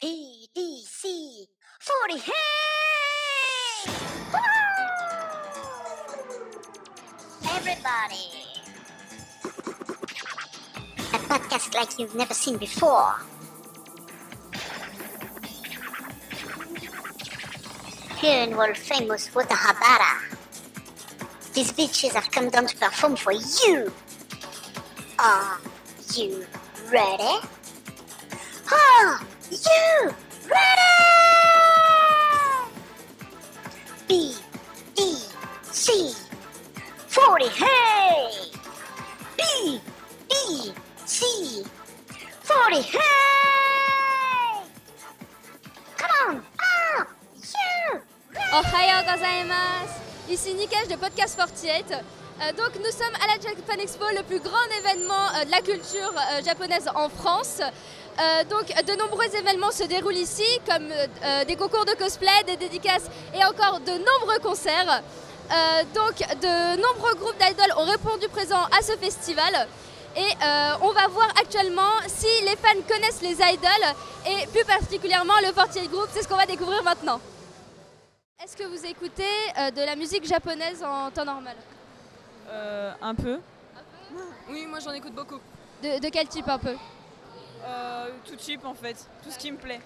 PDC 0.00 1.46
40 1.80 2.18
Hey! 2.18 2.32
Everybody! 7.50 8.30
A 11.12 11.18
podcast 11.26 11.74
like 11.74 11.98
you've 11.98 12.14
never 12.14 12.32
seen 12.32 12.58
before. 12.58 13.16
Here 18.18 18.44
in 18.44 18.56
world 18.56 18.76
famous 18.76 19.28
Watahabara, 19.30 20.38
these 21.54 21.72
bitches 21.72 22.14
have 22.14 22.30
come 22.30 22.50
down 22.50 22.66
to 22.68 22.76
perform 22.76 23.16
for 23.16 23.32
you. 23.32 23.92
Are 25.18 25.58
you 26.14 26.46
ready? 26.92 27.44
Are 28.70 29.20
you 29.50 30.14
ready? 30.48 30.82
B 34.08 34.34
E 34.98 35.14
C 35.72 36.14
40 37.06 37.48
hey! 37.48 38.50
B 39.36 39.80
E 40.32 40.72
C 41.06 41.64
40 42.42 42.82
hey! 42.82 42.98
Come 45.96 46.10
on! 46.28 46.42
Are 46.58 47.06
you 47.42 48.00
Ohayo 48.52 49.02
gozaimasu 49.04 49.98
Ici 50.30 50.54
Nikesh 50.54 50.88
de 50.88 50.96
Podcast 50.96 51.36
48. 51.36 51.92
Euh, 52.40 52.52
donc 52.52 52.74
nous 52.76 52.90
sommes 52.92 53.14
à 53.22 53.26
la 53.26 53.40
Japan 53.40 53.80
Expo, 53.80 54.04
le 54.14 54.22
plus 54.22 54.40
grand 54.40 54.64
événement 54.78 55.28
euh, 55.34 55.44
de 55.44 55.50
la 55.50 55.60
culture 55.60 56.12
euh, 56.14 56.42
japonaise 56.44 56.88
en 56.94 57.08
France. 57.08 57.60
Euh, 58.18 58.44
donc 58.44 58.66
de 58.66 58.96
nombreux 58.98 59.32
événements 59.34 59.70
se 59.70 59.84
déroulent 59.84 60.16
ici, 60.16 60.42
comme 60.68 60.88
euh, 60.90 61.44
des 61.44 61.54
concours 61.54 61.84
de 61.84 61.92
cosplay, 61.92 62.42
des 62.46 62.56
dédicaces 62.56 63.08
et 63.34 63.44
encore 63.44 63.78
de 63.80 63.92
nombreux 63.92 64.38
concerts. 64.42 65.02
Euh, 65.50 65.82
donc 65.94 66.16
de 66.40 66.76
nombreux 66.82 67.14
groupes 67.14 67.38
d'idoles 67.38 67.72
ont 67.76 67.84
répondu 67.84 68.28
présent 68.28 68.62
à 68.76 68.82
ce 68.82 68.92
festival. 68.96 69.68
Et 70.16 70.30
on 70.82 70.90
va 70.90 71.06
voir 71.08 71.28
actuellement 71.40 71.92
si 72.08 72.26
les 72.42 72.56
fans 72.56 72.82
connaissent 72.88 73.22
les 73.22 73.34
idoles 73.34 73.94
et 74.26 74.46
plus 74.48 74.64
particulièrement 74.64 75.34
le 75.46 75.52
48 75.52 75.88
Group, 75.88 76.08
c'est 76.12 76.22
ce 76.24 76.28
qu'on 76.28 76.34
va 76.36 76.46
découvrir 76.46 76.82
maintenant. 76.82 77.20
Est-ce 78.42 78.56
que 78.56 78.64
vous 78.64 78.84
écoutez 78.84 79.22
de 79.76 79.84
la 79.86 79.94
musique 79.94 80.26
japonaise 80.26 80.82
en 80.82 81.10
temps 81.12 81.24
normal? 81.24 81.54
Euh, 82.50 82.92
un 83.00 83.14
peu? 83.14 83.38
Oui, 84.50 84.66
moi 84.66 84.80
j'en 84.80 84.92
écoute 84.92 85.12
beaucoup. 85.14 85.38
de, 85.84 86.00
de 86.00 86.08
quel 86.08 86.26
type 86.26 86.48
un 86.48 86.58
peu? 86.58 86.74
Euh, 87.64 88.08
tout 88.24 88.36
cheap 88.38 88.64
en 88.64 88.74
fait, 88.74 88.96
tout 89.22 89.30
ce 89.30 89.38
qui 89.38 89.50
me 89.52 89.56
plaît. 89.58 89.80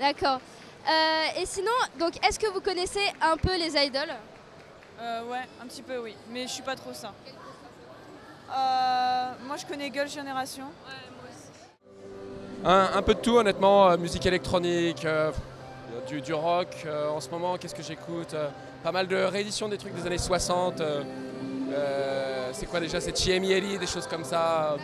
D'accord. 0.00 0.40
Euh, 0.88 1.40
et 1.40 1.46
sinon, 1.46 1.72
donc, 1.98 2.14
est-ce 2.26 2.38
que 2.38 2.46
vous 2.52 2.60
connaissez 2.60 3.12
un 3.20 3.36
peu 3.36 3.56
les 3.56 3.74
idoles? 3.76 4.14
Euh, 5.00 5.24
ouais, 5.24 5.42
un 5.62 5.66
petit 5.66 5.82
peu 5.82 5.98
oui, 5.98 6.14
mais 6.30 6.42
je 6.42 6.52
suis 6.52 6.62
pas 6.62 6.76
trop 6.76 6.92
ça. 6.92 7.12
Euh, 8.50 9.26
moi 9.46 9.56
je 9.56 9.66
connais 9.66 9.90
Girl 9.92 10.08
Generation. 10.08 10.64
Un, 12.64 12.90
un 12.94 13.02
peu 13.02 13.14
de 13.14 13.20
tout 13.20 13.36
honnêtement, 13.36 13.96
musique 13.98 14.24
électronique, 14.26 15.04
euh, 15.04 15.30
du, 16.08 16.20
du 16.20 16.32
rock 16.34 16.68
euh, 16.86 17.08
en 17.10 17.20
ce 17.20 17.28
moment, 17.30 17.56
qu'est-ce 17.58 17.74
que 17.74 17.82
j'écoute 17.82 18.34
Pas 18.82 18.92
mal 18.92 19.06
de 19.06 19.16
rééditions 19.16 19.68
des 19.68 19.78
trucs 19.78 19.94
des 19.94 20.06
années 20.06 20.18
60. 20.18 20.80
euh, 20.80 21.02
euh, 21.72 22.50
c'est 22.52 22.66
quoi 22.66 22.80
déjà 22.80 23.00
C'est 23.00 23.16
Chiemieri, 23.16 23.78
des 23.78 23.86
choses 23.86 24.06
comme 24.06 24.24
ça. 24.24 24.76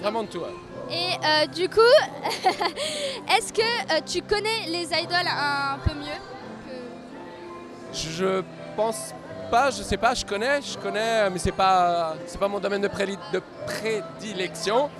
Vraiment 0.00 0.22
de 0.22 0.28
tout. 0.28 0.38
ouais. 0.38 0.54
Et 0.90 1.14
euh, 1.24 1.46
du 1.46 1.68
coup, 1.68 1.80
est-ce 3.36 3.52
que 3.52 3.60
euh, 3.62 4.00
tu 4.04 4.20
connais 4.22 4.66
les 4.68 4.84
idoles 4.86 5.26
un 5.28 5.78
peu 5.84 5.94
mieux 5.94 6.20
que- 6.66 7.96
Je, 7.96 8.42
pense 8.76 9.14
pas, 9.50 9.70
je 9.70 9.82
sais 9.82 9.96
pas, 9.96 10.14
je 10.14 10.24
connais, 10.24 10.60
je 10.60 10.76
connais, 10.78 11.30
mais 11.30 11.38
c'est 11.38 11.52
pas, 11.52 12.14
c'est 12.26 12.38
pas 12.38 12.48
mon 12.48 12.58
domaine 12.60 12.82
de, 12.82 12.88
de 12.88 13.42
prédilection. 13.66 14.90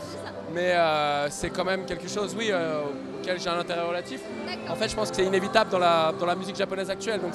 Mais 0.52 0.72
euh, 0.72 1.28
c'est 1.30 1.50
quand 1.50 1.64
même 1.64 1.84
quelque 1.84 2.08
chose, 2.08 2.34
oui, 2.38 2.48
euh, 2.52 2.82
auquel 3.20 3.40
j'ai 3.40 3.48
un 3.48 3.58
intérêt 3.58 3.82
relatif. 3.82 4.20
En 4.68 4.76
fait, 4.76 4.88
je 4.88 4.94
pense 4.94 5.10
que 5.10 5.16
c'est 5.16 5.24
inévitable 5.24 5.70
dans 5.70 5.78
la, 5.80 6.12
dans 6.18 6.26
la 6.26 6.34
musique 6.36 6.56
japonaise 6.56 6.88
actuelle. 6.90 7.20
Donc, 7.20 7.32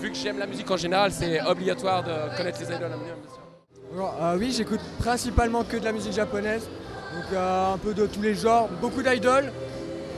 vu 0.00 0.10
que 0.10 0.16
j'aime 0.18 0.38
la 0.38 0.46
musique 0.46 0.68
en 0.70 0.76
général, 0.76 1.12
c'est 1.12 1.40
obligatoire 1.42 2.02
de 2.02 2.36
connaître 2.36 2.58
les 2.60 2.66
idoles. 2.66 2.92
à 2.92 3.41
euh, 4.00 4.36
oui, 4.38 4.52
j'écoute 4.56 4.80
principalement 4.98 5.64
que 5.64 5.76
de 5.76 5.84
la 5.84 5.92
musique 5.92 6.12
japonaise, 6.12 6.62
donc 7.14 7.24
euh, 7.32 7.74
un 7.74 7.78
peu 7.78 7.94
de 7.94 8.06
tous 8.06 8.22
les 8.22 8.34
genres, 8.34 8.68
beaucoup 8.80 9.02
d'idoles, 9.02 9.52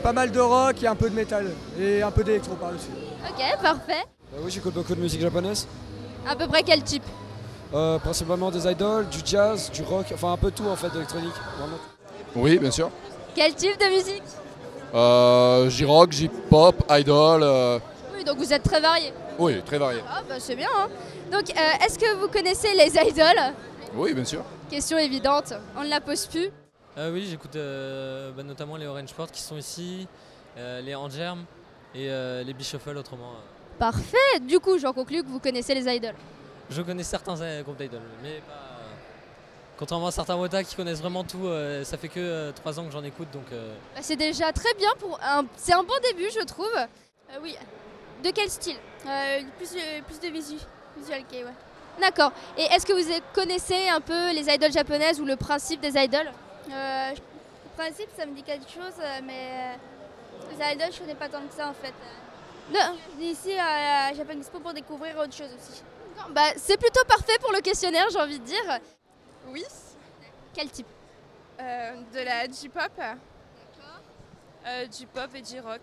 pas 0.03 0.13
mal 0.13 0.31
de 0.31 0.39
rock 0.39 0.81
et 0.83 0.87
un 0.87 0.95
peu 0.95 1.09
de 1.09 1.15
métal 1.15 1.47
et 1.79 2.01
un 2.01 2.11
peu 2.11 2.23
d'électro 2.23 2.55
par-dessus. 2.55 2.89
Ok, 3.27 3.61
parfait. 3.61 4.03
Euh, 4.33 4.39
oui, 4.43 4.51
j'écoute 4.51 4.73
beaucoup 4.73 4.95
de 4.95 5.01
musique 5.01 5.21
japonaise. 5.21 5.67
À 6.27 6.35
peu 6.35 6.47
près 6.47 6.63
quel 6.63 6.83
type? 6.83 7.03
Euh, 7.73 7.97
principalement 7.99 8.51
des 8.51 8.67
idoles, 8.67 9.07
du 9.09 9.19
jazz, 9.25 9.71
du 9.71 9.81
rock, 9.81 10.05
enfin 10.13 10.31
un 10.33 10.37
peu 10.37 10.51
tout 10.51 10.65
en 10.67 10.75
fait 10.75 10.89
d'électronique. 10.89 11.33
Vraiment. 11.57 11.77
Oui, 12.35 12.57
bien 12.57 12.71
sûr. 12.71 12.89
Quel 13.33 13.53
type 13.55 13.77
de 13.79 13.95
musique? 13.95 14.23
Euh, 14.93 15.69
J-rock, 15.69 16.11
J-pop, 16.13 16.75
idol, 16.89 17.41
euh, 17.43 17.79
Oui, 18.15 18.23
donc 18.23 18.37
vous 18.37 18.53
êtes 18.53 18.63
très 18.63 18.79
varié. 18.79 19.11
Oui, 19.39 19.61
très 19.63 19.77
varié. 19.77 20.01
Ah 20.09 20.21
bah 20.27 20.39
c'est 20.39 20.55
bien. 20.55 20.69
hein. 20.75 20.87
Donc 21.31 21.49
euh, 21.49 21.85
est-ce 21.85 21.97
que 21.99 22.15
vous 22.15 22.27
connaissez 22.27 22.73
les 22.73 22.87
idoles? 23.09 23.53
Oui, 23.95 24.13
bien 24.13 24.25
sûr. 24.25 24.43
Question 24.69 24.97
évidente, 24.97 25.53
on 25.77 25.83
ne 25.83 25.89
la 25.89 26.01
pose 26.01 26.25
plus. 26.27 26.49
Euh, 26.97 27.11
oui, 27.11 27.27
j'écoute 27.29 27.55
euh, 27.55 28.31
bah, 28.31 28.43
notamment 28.43 28.77
les 28.77 28.85
Orange 28.87 29.09
Sport 29.09 29.29
qui 29.31 29.41
sont 29.41 29.57
ici, 29.57 30.07
euh, 30.57 30.81
les 30.81 30.95
Angerm 30.95 31.45
et 31.93 32.09
euh, 32.09 32.43
les 32.43 32.53
Bishoffel 32.53 32.97
autrement. 32.97 33.31
euh. 33.33 33.77
Parfait, 33.79 34.39
du 34.41 34.59
coup 34.59 34.77
j'en 34.79 34.93
conclus 34.93 35.21
que 35.23 35.27
vous 35.27 35.39
connaissez 35.39 35.75
les 35.75 35.93
idoles. 35.93 36.15
Je 36.69 36.81
connais 36.81 37.03
certains 37.03 37.39
euh, 37.41 37.61
groupes 37.63 37.77
d'idoles, 37.77 37.99
mais 38.23 38.39
pas. 38.47 38.61
Contrairement 39.77 40.07
à 40.07 40.11
certains 40.11 40.35
Wota 40.37 40.63
qui 40.63 40.73
connaissent 40.73 41.01
vraiment 41.01 41.25
tout, 41.25 41.45
euh, 41.47 41.83
ça 41.83 41.97
fait 41.97 42.07
que 42.07 42.51
3 42.51 42.79
ans 42.79 42.85
que 42.85 42.91
j'en 42.93 43.03
écoute 43.03 43.27
donc. 43.33 43.43
euh, 43.51 43.73
Bah, 43.93 43.99
c'est 44.01 44.15
déjà 44.15 44.53
très 44.53 44.73
bien 44.75 44.89
pour 44.97 45.19
un... 45.21 45.43
C'est 45.57 45.73
un 45.73 45.83
bon 45.83 45.93
début 46.01 46.29
je 46.33 46.45
trouve. 46.45 46.71
Euh, 46.77 47.37
oui. 47.43 47.57
De 48.25 48.31
quel 48.31 48.49
style? 48.49 48.77
Plus, 49.57 49.77
plus 50.07 50.19
de 50.19 50.33
visu. 50.33 50.57
Visual 50.97 51.23
kei, 51.29 51.43
ouais. 51.43 51.53
D'accord. 52.01 52.31
Et 52.57 52.63
est-ce 52.63 52.83
que 52.83 52.93
vous 52.93 53.21
connaissez 53.33 53.87
un 53.87 54.01
peu 54.01 54.33
les 54.33 54.49
idoles 54.49 54.71
japonaises 54.71 55.21
ou 55.21 55.25
le 55.25 55.35
principe 55.35 55.79
des 55.79 55.95
idoles? 55.95 56.31
Euh, 56.71 57.11
le 57.11 57.77
principe, 57.77 58.09
ça 58.17 58.25
me 58.25 58.33
dit 58.33 58.41
quelque 58.41 58.67
chose, 58.67 58.95
euh, 58.99 59.19
mais 59.23 59.49
euh, 59.51 59.75
les 60.49 60.73
idoles, 60.73 60.91
je 60.91 60.99
connais 61.01 61.13
pas 61.13 61.29
tant 61.29 61.41
que 61.41 61.53
ça 61.53 61.69
en 61.69 61.73
fait. 61.75 61.93
Non. 62.73 62.97
Ici 63.19 63.51
à 63.59 64.11
Japan 64.15 64.33
Expo 64.39 64.59
pour 64.59 64.73
découvrir 64.73 65.15
autre 65.19 65.33
chose 65.33 65.51
aussi. 65.55 65.83
Bah, 66.31 66.49
c'est 66.57 66.77
plutôt 66.77 67.05
parfait 67.05 67.37
pour 67.39 67.51
le 67.51 67.59
questionnaire 67.59 68.07
j'ai 68.11 68.19
envie 68.19 68.39
de 68.39 68.45
dire. 68.45 68.79
Oui, 69.49 69.63
Quel 70.51 70.71
type? 70.71 70.87
Euh, 71.59 71.93
de 72.11 72.19
la 72.21 72.45
J-pop. 72.45 72.91
Euh, 74.65 74.85
J-pop 74.91 75.29
et 75.35 75.43
J-rock. 75.43 75.81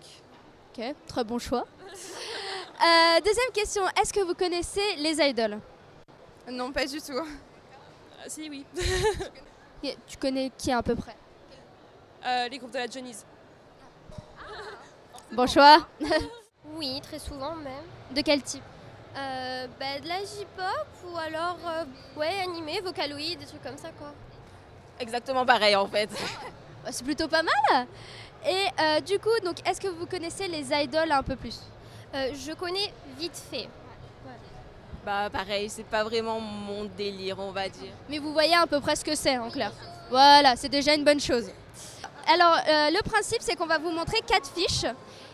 Ok, 0.75 0.83
très 1.07 1.23
bon 1.23 1.37
choix. 1.37 1.65
Euh, 1.85 3.19
deuxième 3.23 3.51
question, 3.53 3.83
est-ce 4.01 4.11
que 4.11 4.21
vous 4.21 4.33
connaissez 4.33 4.95
les 4.97 5.21
idoles? 5.21 5.59
Non, 6.49 6.71
pas 6.71 6.85
du 6.85 6.99
tout. 6.99 7.13
Ah, 8.19 8.27
si, 8.27 8.49
oui. 8.49 8.65
Et 9.83 9.95
Tu 10.07 10.17
connais 10.17 10.51
qui 10.57 10.71
à 10.71 10.81
peu 10.81 10.95
près? 10.95 11.15
Euh, 12.25 12.47
les 12.47 12.57
groupes 12.57 12.71
de 12.71 12.79
la 12.79 12.87
Johnny's. 12.87 13.25
Bon 15.31 15.47
choix. 15.47 15.87
Oui, 16.75 16.99
très 17.01 17.19
souvent 17.19 17.53
même. 17.55 17.83
De 18.15 18.21
quel 18.21 18.41
type? 18.41 18.63
Euh, 19.15 19.67
bah, 19.79 19.99
de 20.01 20.07
la 20.07 20.19
J-pop 20.19 20.87
ou 21.05 21.17
alors 21.17 21.59
euh, 21.67 21.83
ouais, 22.17 22.39
animé, 22.41 22.79
Vocaloid, 22.79 23.37
des 23.37 23.45
trucs 23.45 23.61
comme 23.61 23.77
ça 23.77 23.89
quoi. 23.91 24.11
Exactement 24.99 25.45
pareil 25.45 25.75
en 25.75 25.85
fait. 25.87 26.09
Bah, 26.83 26.89
C'est 26.91 27.03
plutôt 27.03 27.27
pas 27.27 27.43
mal. 27.43 27.85
Et 28.45 28.67
euh, 28.81 28.99
du 28.99 29.19
coup, 29.19 29.29
donc, 29.43 29.67
est-ce 29.67 29.79
que 29.79 29.87
vous 29.87 30.05
connaissez 30.05 30.47
les 30.47 30.71
idoles 30.73 31.11
un 31.11 31.23
peu 31.23 31.35
plus? 31.35 31.59
Euh, 32.13 32.31
je 32.33 32.53
connais 32.53 32.91
vite 33.17 33.41
fait. 33.51 33.67
Bah 35.05 35.29
pareil, 35.29 35.69
c'est 35.69 35.83
pas 35.85 36.03
vraiment 36.03 36.39
mon 36.39 36.85
délire, 36.85 37.37
on 37.39 37.51
va 37.51 37.67
dire. 37.67 37.91
Mais 38.07 38.19
vous 38.19 38.31
voyez 38.31 38.55
à 38.55 38.65
peu 38.65 38.79
près 38.79 38.95
ce 38.95 39.03
que 39.03 39.15
c'est 39.15 39.37
en 39.37 39.49
clair. 39.49 39.71
Voilà, 40.09 40.55
c'est 40.55 40.69
déjà 40.69 40.93
une 40.93 41.03
bonne 41.03 41.19
chose. 41.19 41.49
Alors, 42.33 42.55
euh, 42.55 42.89
le 42.89 43.01
principe, 43.01 43.41
c'est 43.41 43.55
qu'on 43.55 43.65
va 43.65 43.79
vous 43.79 43.89
montrer 43.91 44.21
quatre 44.25 44.49
fiches. 44.51 44.85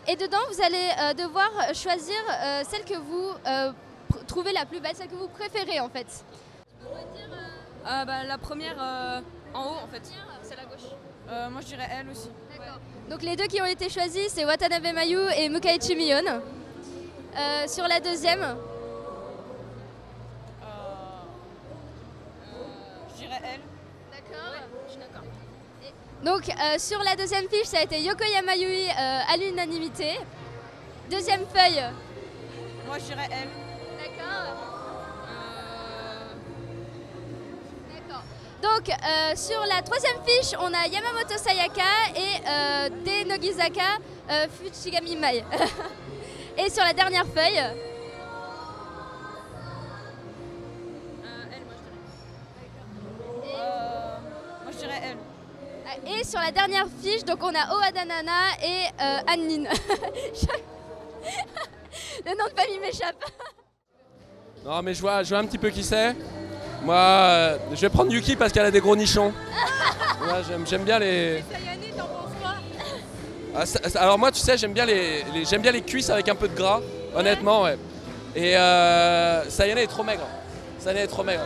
Et 0.08 0.16
dedans, 0.16 0.38
vous 0.52 0.60
allez 0.60 0.88
euh, 0.98 1.14
devoir 1.14 1.50
choisir 1.72 2.16
euh, 2.30 2.62
celle 2.68 2.84
que 2.84 2.98
vous 2.98 3.30
euh, 3.46 3.70
pr- 4.10 4.24
trouvez 4.26 4.52
la 4.52 4.66
plus 4.66 4.80
belle, 4.80 4.96
celle 4.96 5.08
que 5.08 5.14
vous 5.14 5.28
préférez 5.28 5.78
en 5.78 5.88
fait. 5.88 6.24
Euh, 6.82 8.04
bah, 8.04 8.24
la 8.24 8.38
première 8.38 8.76
euh, 8.80 9.20
en 9.54 9.64
haut 9.66 9.78
en 9.84 9.88
fait. 9.88 10.02
C'est 10.42 10.56
la 10.56 10.64
gauche. 10.64 10.90
Euh, 11.30 11.48
moi 11.50 11.60
je 11.60 11.66
dirais 11.66 11.88
elle 11.98 12.08
aussi. 12.08 12.28
Donc 13.08 13.22
les 13.22 13.36
deux 13.36 13.46
qui 13.46 13.60
ont 13.60 13.66
été 13.66 13.88
choisis, 13.88 14.28
c'est 14.28 14.44
Watanabe 14.44 14.92
Mayu 14.94 15.18
et 15.36 15.48
Mukaichi 15.48 15.94
Mion. 15.96 16.40
Euh, 17.36 17.66
sur 17.68 17.86
la 17.86 18.00
deuxième, 18.00 18.56
Je 23.20 23.26
dirais 23.26 23.40
elle. 23.44 23.60
D'accord. 24.10 24.54
Je 24.86 24.92
suis 24.92 25.00
d'accord. 25.00 25.22
Donc 26.24 26.48
euh, 26.48 26.78
sur 26.78 26.98
la 27.02 27.16
deuxième 27.16 27.48
fiche, 27.48 27.66
ça 27.66 27.78
a 27.78 27.82
été 27.82 28.00
Yokoyama 28.00 28.56
Yui 28.56 28.84
euh, 28.88 29.20
à 29.32 29.36
l'unanimité. 29.36 30.18
Deuxième 31.10 31.46
feuille. 31.54 31.82
Moi, 32.86 32.98
je 32.98 33.04
dirais 33.04 33.28
elle. 33.30 33.69
Donc 38.76 38.88
euh, 38.88 39.36
sur 39.36 39.60
la 39.66 39.82
troisième 39.82 40.16
fiche, 40.26 40.54
on 40.58 40.72
a 40.72 40.86
Yamamoto 40.86 41.36
Sayaka 41.36 41.82
et 42.14 42.40
euh, 42.46 42.88
De 42.88 43.28
Nogizaka 43.28 43.98
euh, 44.30 44.46
Fuchigami 44.48 45.16
Mai. 45.16 45.44
et 46.58 46.70
sur 46.70 46.84
la 46.84 46.92
dernière 46.92 47.26
feuille, 47.26 47.62
Moi, 54.62 54.72
je 54.72 54.78
dirais 54.78 55.00
elle. 55.04 55.18
et 56.12 56.24
sur 56.24 56.40
la 56.40 56.50
dernière 56.52 56.86
fiche, 57.02 57.24
donc 57.24 57.38
on 57.42 57.54
a 57.54 57.74
Oada 57.76 58.04
Nana 58.04 58.50
et 58.62 58.86
euh, 59.00 59.32
Annin. 59.32 59.64
Le 62.24 62.30
nom 62.38 62.44
de 62.46 62.60
famille 62.60 62.78
m'échappe. 62.78 63.24
Non, 64.64 64.82
mais 64.82 64.94
je 64.94 65.00
vois, 65.00 65.22
je 65.22 65.30
vois 65.30 65.38
un 65.38 65.46
petit 65.46 65.58
peu 65.58 65.70
qui 65.70 65.82
c'est. 65.82 66.14
Moi, 66.82 66.96
euh, 66.96 67.58
je 67.72 67.80
vais 67.80 67.88
prendre 67.90 68.10
Yuki 68.12 68.36
parce 68.36 68.52
qu'elle 68.52 68.64
a 68.66 68.70
des 68.70 68.80
gros 68.80 68.96
nichons. 68.96 69.32
Moi, 70.24 70.38
j'aime, 70.48 70.66
j'aime 70.66 70.82
bien 70.84 70.98
les. 70.98 71.42
Ah, 73.54 73.66
ça- 73.66 73.88
ça- 73.88 74.00
alors 74.02 74.16
moi, 74.18 74.30
tu 74.30 74.38
sais, 74.38 74.56
j'aime 74.56 74.72
bien 74.72 74.86
les, 74.86 75.24
les- 75.34 75.44
j'aime 75.44 75.60
bien 75.60 75.72
les 75.72 75.82
cuisses 75.82 76.08
avec 76.08 76.28
un 76.28 76.36
peu 76.36 76.46
de 76.46 76.54
gras, 76.54 76.80
honnêtement, 77.16 77.62
ouais. 77.62 77.76
Et 78.36 78.56
euh, 78.56 79.48
Sayane 79.50 79.78
est 79.78 79.88
trop 79.88 80.04
maigre. 80.04 80.22
Sayane 80.78 80.98
est 80.98 81.06
trop 81.08 81.24
maigre. 81.24 81.42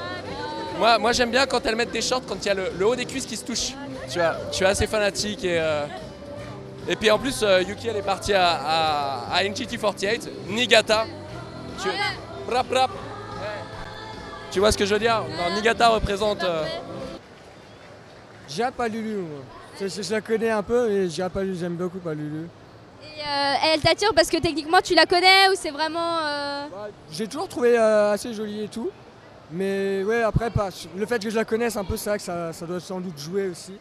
Moi, 0.78 0.98
moi 0.98 1.12
j'aime 1.12 1.30
bien 1.30 1.46
quand 1.46 1.64
elles 1.64 1.76
mettent 1.76 1.92
des 1.92 2.02
shorts, 2.02 2.20
quand 2.28 2.36
il 2.44 2.46
y 2.46 2.50
a 2.50 2.54
le, 2.54 2.72
le 2.78 2.86
haut 2.86 2.94
des 2.94 3.06
cuisses 3.06 3.24
qui 3.24 3.36
se 3.38 3.44
touche. 3.44 3.72
Tu 4.10 4.18
vois, 4.18 4.34
je 4.50 4.56
suis 4.56 4.66
assez 4.66 4.86
fanatique 4.86 5.44
et. 5.44 5.58
euh, 5.58 5.86
et 6.86 6.94
puis 6.96 7.10
en 7.10 7.18
plus, 7.18 7.42
euh, 7.42 7.62
Yuki, 7.62 7.88
elle 7.88 7.96
est 7.96 8.02
partie 8.02 8.34
à, 8.34 8.50
à, 8.52 9.34
à 9.34 9.42
NGT48, 9.44 10.28
Niigata. 10.48 11.06
Tu, 11.82 11.88
rap, 12.52 12.66
rap. 12.70 12.90
Tu 14.54 14.60
vois 14.60 14.70
ce 14.70 14.78
que 14.78 14.86
je 14.86 14.94
veux 14.94 15.00
dire 15.00 15.20
Non, 15.36 15.52
Niigata 15.52 15.88
représente. 15.88 16.44
euh, 16.44 16.62
J'ai 18.48 18.62
pas 18.76 18.86
Lulu, 18.86 19.16
moi. 19.16 19.40
Je, 19.80 19.88
je- 19.88 20.00
je 20.02 20.12
la 20.12 20.20
connais 20.20 20.50
un 20.50 20.62
peu, 20.62 20.88
mais 20.88 21.08
j'ai 21.08 21.28
pas 21.28 21.42
Lulu, 21.42 21.56
j'aime 21.58 21.74
beaucoup 21.74 21.98
pas 21.98 22.14
Lulu. 22.14 22.46
Et 23.02 23.20
euh, 23.20 23.54
elle 23.64 23.80
t'attire 23.80 24.12
parce 24.14 24.28
que 24.30 24.36
techniquement 24.36 24.78
tu 24.80 24.94
la 24.94 25.06
connais 25.06 25.48
ou 25.50 25.54
c'est 25.56 25.72
vraiment. 25.72 26.18
euh, 26.22 26.66
J'ai 27.10 27.26
toujours 27.26 27.48
trouvé 27.48 27.76
euh, 27.76 28.12
assez 28.12 28.32
jolie 28.32 28.62
et 28.62 28.68
tout. 28.68 28.90
Mais 29.50 30.04
ouais, 30.04 30.22
après, 30.22 30.50
pas. 30.50 30.68
le 30.96 31.04
fait 31.04 31.20
que 31.20 31.30
je 31.30 31.34
la 31.34 31.44
connaisse 31.44 31.76
un 31.76 31.82
peu, 31.84 31.96
c'est 31.96 32.10
vrai 32.10 32.18
que 32.18 32.24
ça, 32.24 32.52
ça 32.52 32.64
doit 32.64 32.78
sans 32.78 33.00
doute 33.00 33.18
jouer 33.18 33.48
aussi. 33.48 33.72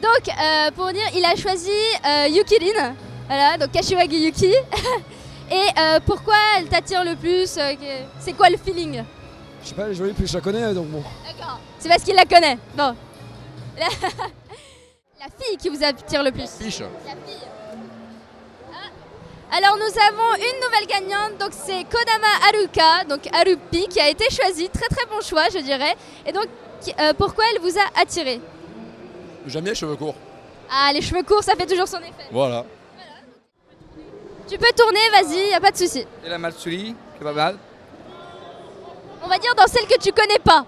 Donc 0.00 0.28
euh, 0.28 0.70
pour 0.70 0.92
dire, 0.92 1.02
il 1.16 1.24
a 1.24 1.34
choisi 1.34 1.68
euh, 2.06 2.28
Yukilin, 2.28 2.94
voilà, 3.26 3.58
donc 3.58 3.72
Kashiwagi 3.72 4.24
Yuki. 4.26 4.54
Et 5.50 5.54
euh, 5.80 5.98
pourquoi 6.06 6.36
elle 6.58 6.68
t'attire 6.68 7.02
le 7.04 7.16
plus 7.16 7.58
C'est 8.20 8.32
quoi 8.34 8.48
le 8.50 8.56
feeling? 8.56 9.02
Je 9.62 9.68
sais 9.68 9.74
pas, 9.74 9.84
elle 9.84 9.92
est 9.92 9.94
jolie, 9.94 10.12
puis 10.12 10.26
je 10.26 10.34
la 10.34 10.40
connais, 10.40 10.72
donc 10.74 10.86
bon. 10.86 11.02
D'accord. 11.24 11.60
C'est 11.78 11.88
parce 11.88 12.02
qu'il 12.02 12.14
la 12.14 12.24
connaît. 12.24 12.58
Bon. 12.74 12.94
La... 13.78 13.86
la 15.20 15.26
fille 15.38 15.56
qui 15.58 15.68
vous 15.68 15.82
attire 15.84 16.22
le 16.22 16.30
plus. 16.32 16.48
Fiche. 16.58 16.80
La 16.80 17.12
fille. 17.26 17.46
Ah. 18.72 19.56
Alors 19.56 19.76
nous 19.76 19.82
avons 20.08 20.34
une 20.36 20.60
nouvelle 20.64 20.86
gagnante, 20.86 21.38
donc 21.38 21.50
c'est 21.52 21.84
Kodama 21.84 22.26
Haruka, 22.48 23.04
donc 23.08 23.20
Harupi, 23.34 23.86
qui 23.88 24.00
a 24.00 24.08
été 24.08 24.24
choisie. 24.30 24.68
Très 24.70 24.88
très 24.88 25.06
bon 25.06 25.20
choix, 25.20 25.44
je 25.52 25.58
dirais. 25.58 25.94
Et 26.26 26.32
donc, 26.32 26.46
qui- 26.80 26.94
euh, 26.98 27.12
pourquoi 27.16 27.44
elle 27.54 27.60
vous 27.60 27.76
a 27.78 28.00
attiré? 28.00 28.40
J'aime 29.46 29.64
bien 29.64 29.72
les 29.72 29.78
cheveux 29.78 29.96
courts. 29.96 30.14
Ah, 30.70 30.90
les 30.92 31.02
cheveux 31.02 31.22
courts, 31.22 31.42
ça 31.42 31.54
fait 31.56 31.66
toujours 31.66 31.88
son 31.88 31.98
effet. 31.98 32.28
Voilà. 32.30 32.64
Tu 34.48 34.58
peux 34.58 34.72
tourner, 34.76 34.98
vas-y, 35.12 35.50
y 35.50 35.54
a 35.54 35.60
pas 35.60 35.70
de 35.70 35.76
souci. 35.76 36.04
Et 36.24 36.28
la 36.28 36.38
Matsuri, 36.38 36.94
c'est 37.18 37.24
pas 37.24 37.32
mal. 37.32 37.56
On 39.22 39.28
va 39.28 39.38
dire 39.38 39.54
dans 39.54 39.66
celle 39.66 39.86
que 39.86 39.98
tu 39.98 40.12
connais 40.12 40.38
pas. 40.38 40.64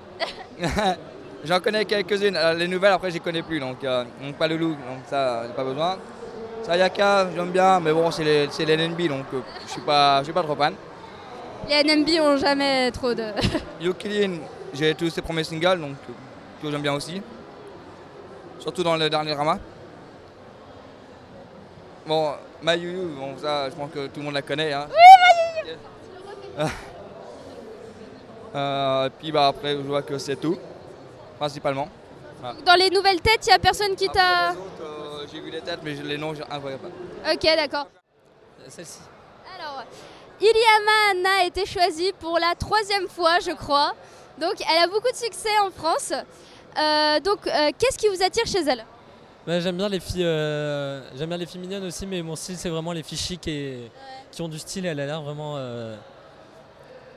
J'en 1.45 1.61
connais 1.61 1.85
quelques-unes. 1.85 2.37
Euh, 2.37 2.55
Les 2.55 2.69
nouvelles, 2.69 2.93
après, 2.93 3.11
je 3.11 3.19
connais 3.19 3.43
plus. 3.43 3.59
Donc, 3.59 3.83
euh, 3.83 4.05
donc 4.23 4.37
pas 4.37 4.47
Loulou, 4.47 4.71
donc 4.71 5.03
ça, 5.09 5.45
j'ai 5.47 5.53
pas 5.53 5.65
besoin. 5.65 5.99
Sayaka, 6.63 7.29
j'aime 7.35 7.51
bien, 7.51 7.81
mais 7.81 7.93
bon, 7.93 8.11
c'est 8.13 8.23
les, 8.23 8.77
NNB, 8.77 9.09
donc 9.09 9.27
euh, 9.35 9.41
je 9.67 9.73
suis 9.73 9.81
pas, 9.81 10.19
je 10.19 10.25
suis 10.25 10.33
pas 10.33 10.43
trop 10.45 10.55
fan. 10.55 10.75
Les 11.69 11.83
NMB 11.83 12.09
ont 12.21 12.37
jamais 12.37 12.91
trop 12.93 13.13
de. 13.13 13.33
Yukilin, 13.81 14.39
j'ai 14.73 14.95
tous 14.95 15.11
ses 15.11 15.23
premiers 15.23 15.43
singles, 15.43 15.81
donc 15.81 15.97
que 16.63 16.71
j'aime 16.71 16.83
bien 16.83 16.95
aussi. 16.95 17.21
Surtout 18.61 18.85
dans 18.85 18.97
le 18.97 19.11
dernier 19.11 19.35
drama. 19.35 19.59
Bon, 22.07 22.33
Mayuyu, 22.63 23.09
bon, 23.19 23.37
ça, 23.39 23.69
je 23.69 23.75
pense 23.75 23.91
que 23.91 24.07
tout 24.07 24.21
le 24.21 24.23
monde 24.27 24.35
la 24.35 24.43
connaît. 24.43 24.73
Hein. 24.73 24.87
Oui, 24.89 25.73
Mayuyu 26.57 26.71
Euh, 28.55 29.09
puis 29.19 29.33
bah, 29.33 29.49
après, 29.49 29.73
je 29.73 29.81
vois 29.81 30.03
que 30.03 30.19
c'est 30.19 30.37
tout, 30.37 30.59
principalement. 31.39 31.89
Voilà. 32.41 32.61
Dans 32.63 32.75
les 32.75 32.91
nouvelles 32.91 33.21
têtes, 33.21 33.47
il 33.47 33.51
y 33.51 33.53
a 33.53 33.59
personne 33.59 33.95
qui 33.95 34.09
t'a. 34.09 34.51
Euh, 34.51 35.25
j'ai 35.33 35.41
vu 35.41 35.51
les 35.51 35.61
têtes, 35.61 35.81
mais 35.83 35.95
je- 35.95 36.03
les 36.03 36.19
noms, 36.19 36.35
je 36.35 36.43
ne 36.43 36.59
vois 36.61 36.71
pas. 36.73 37.33
Ok, 37.33 37.43
d'accord. 37.43 37.87
Celle-ci. 38.69 38.99
Alors, 39.59 39.85
Iliama 40.41 41.11
Anna 41.13 41.43
a 41.43 41.45
été 41.47 41.65
choisie 41.67 42.13
pour 42.19 42.39
la 42.39 42.55
troisième 42.59 43.09
fois, 43.09 43.39
je 43.41 43.53
crois. 43.53 43.95
Donc, 44.39 44.55
elle 44.61 44.83
a 44.83 44.87
beaucoup 44.89 45.11
de 45.11 45.17
succès 45.17 45.51
en 45.65 45.71
France. 45.71 46.13
Euh, 46.13 47.21
donc, 47.21 47.47
euh, 47.47 47.71
qu'est-ce 47.79 47.99
qui 47.99 48.09
vous 48.09 48.23
attire 48.23 48.47
chez 48.47 48.61
elle? 48.69 48.85
Ouais, 49.47 49.61
j'aime 49.61 49.77
bien 49.77 49.89
les 49.89 50.01
filles, 50.01 50.25
euh, 50.25 51.01
j'aime 51.17 51.29
bien 51.29 51.37
les 51.37 51.47
filles 51.47 51.61
mignonnes 51.61 51.85
aussi, 51.85 52.07
mais 52.07 52.23
mon 52.23 52.37
style 52.37 52.57
c'est 52.57 52.69
vraiment 52.69 52.93
les 52.93 53.03
filles 53.03 53.19
chic 53.19 53.47
et 53.49 53.91
qui 54.31 54.41
ont 54.41 54.49
du 54.49 54.59
style. 54.59 54.87
Et 54.87 54.89
elle 54.89 55.01
a 55.01 55.07
l'air 55.07 55.21
vraiment, 55.23 55.55
euh, 55.57 55.97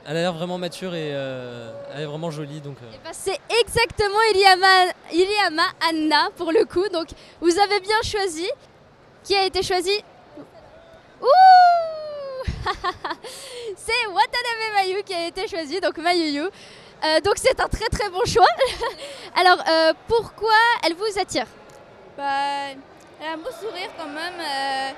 elle 0.06 0.16
a 0.16 0.20
l'air 0.20 0.32
vraiment 0.32 0.56
mature 0.58 0.94
et 0.94 1.10
euh, 1.12 1.72
elle 1.94 2.02
est 2.02 2.06
vraiment 2.06 2.30
jolie. 2.30 2.60
Donc, 2.60 2.76
euh, 2.82 2.86
Bah, 3.04 3.10
C'est 3.12 3.38
exactement 3.60 4.20
Iliama, 4.32 4.92
Iliama 5.12 5.64
Anna 5.88 6.28
pour 6.36 6.52
le 6.52 6.64
coup. 6.64 6.88
Donc, 6.88 7.08
vous 7.40 7.58
avez 7.58 7.80
bien 7.80 8.00
choisi. 8.02 8.48
Qui 9.24 9.34
a 9.34 9.44
été 9.44 9.62
choisi? 9.62 10.02
Ouh 11.20 11.26
C'est 13.76 14.06
Watanabe 14.06 14.74
Mayu 14.74 15.02
qui 15.02 15.14
a 15.14 15.26
été 15.26 15.48
choisi, 15.48 15.80
donc 15.80 15.96
Mayuyu. 15.98 16.42
Euh, 17.04 17.20
donc 17.20 17.34
c'est 17.36 17.58
un 17.60 17.68
très 17.68 17.88
très 17.88 18.08
bon 18.10 18.24
choix. 18.24 18.46
Alors 19.34 19.58
euh, 19.68 19.92
pourquoi 20.08 20.54
elle 20.84 20.94
vous 20.94 21.18
attire? 21.20 21.46
Bah, 22.16 22.70
elle 23.20 23.26
a 23.28 23.32
un 23.32 23.36
beau 23.38 23.50
sourire 23.60 23.90
quand 23.98 24.06
même. 24.06 24.40
euh, 24.40 24.90